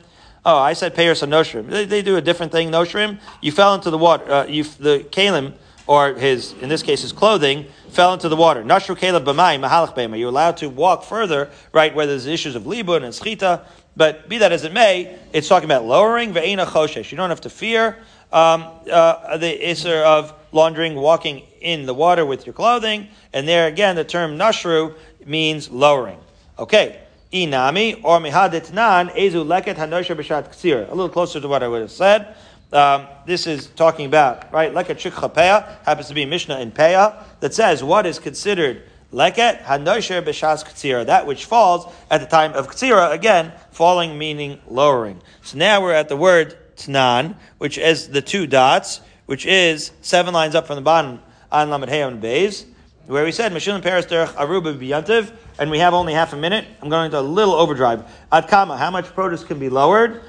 [0.47, 1.69] Oh, I said payers on noshrim.
[1.69, 2.71] They, they, do a different thing.
[2.71, 4.31] Noshrim, you fell into the water.
[4.31, 5.53] Uh, you, the kalim,
[5.87, 8.63] or his, in this case, his clothing, fell into the water.
[8.63, 10.13] Nashru kelev b'mayim mahalach b'hem.
[10.13, 13.63] Are you allowed to walk further, right, where there's issues of libun and schita?
[13.95, 17.11] But be that as it may, it's talking about lowering ve'ena choshesh.
[17.11, 17.99] You don't have to fear
[18.33, 23.09] um, uh, the isser of laundering, walking in the water with your clothing.
[23.33, 24.95] And there again, the term nashru
[25.25, 26.19] means lowering.
[26.59, 27.01] Okay.
[27.33, 30.87] Inami or mihaditnan ezu leket hanosher b'shat ksir.
[30.89, 32.35] A little closer to what I would have said.
[32.73, 37.55] Um, this is talking about, right, leket shikha happens to be Mishnah in peah, that
[37.55, 38.83] says what is considered
[39.13, 43.11] Leket hanosher b'shas ktsira, that which falls at the time of ktsira.
[43.11, 45.23] Again, falling meaning lowering.
[45.43, 50.33] So now we're at the word tnan, which is the two dots, which is seven
[50.33, 51.21] lines up from the bottom
[51.53, 52.65] on lamed and beis,
[53.07, 56.65] where we said Mishulin Paris derech aruba biyantiv, and we have only half a minute.
[56.81, 58.11] I'm going to a little overdrive.
[58.33, 60.23] Ad kama, how much produce can be lowered?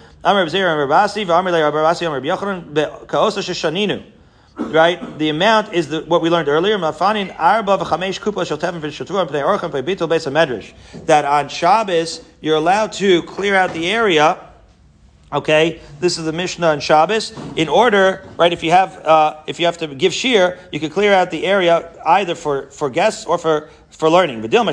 [4.57, 5.17] Right?
[5.17, 6.77] The amount is the, what we learned earlier.
[11.05, 14.48] That on Shabbos you're allowed to clear out the area.
[15.31, 17.33] Okay, this is the Mishnah on Shabbos.
[17.55, 18.51] In order, right?
[18.51, 21.45] If you have uh, if you have to give shear, you can clear out the
[21.45, 24.41] area either for, for guests or for for learning.
[24.41, 24.65] But there,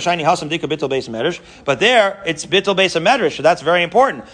[2.24, 4.24] it's bittul base medrash, so that's very important.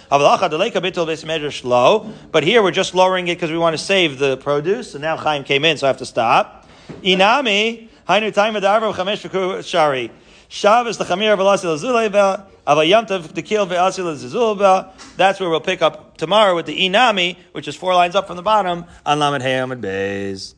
[2.33, 4.95] But here we're just lowering it because we want to save the produce.
[4.95, 6.69] And now Chaim came in, so I have to stop.
[7.03, 10.13] Inami, hainu time chamesh shari.
[10.49, 11.37] Shabbos the chamir
[12.65, 12.87] That's
[15.41, 18.43] where we'll pick up tomorrow with the inami, which is four lines up from the
[18.43, 20.51] bottom on lamed hey amud beis.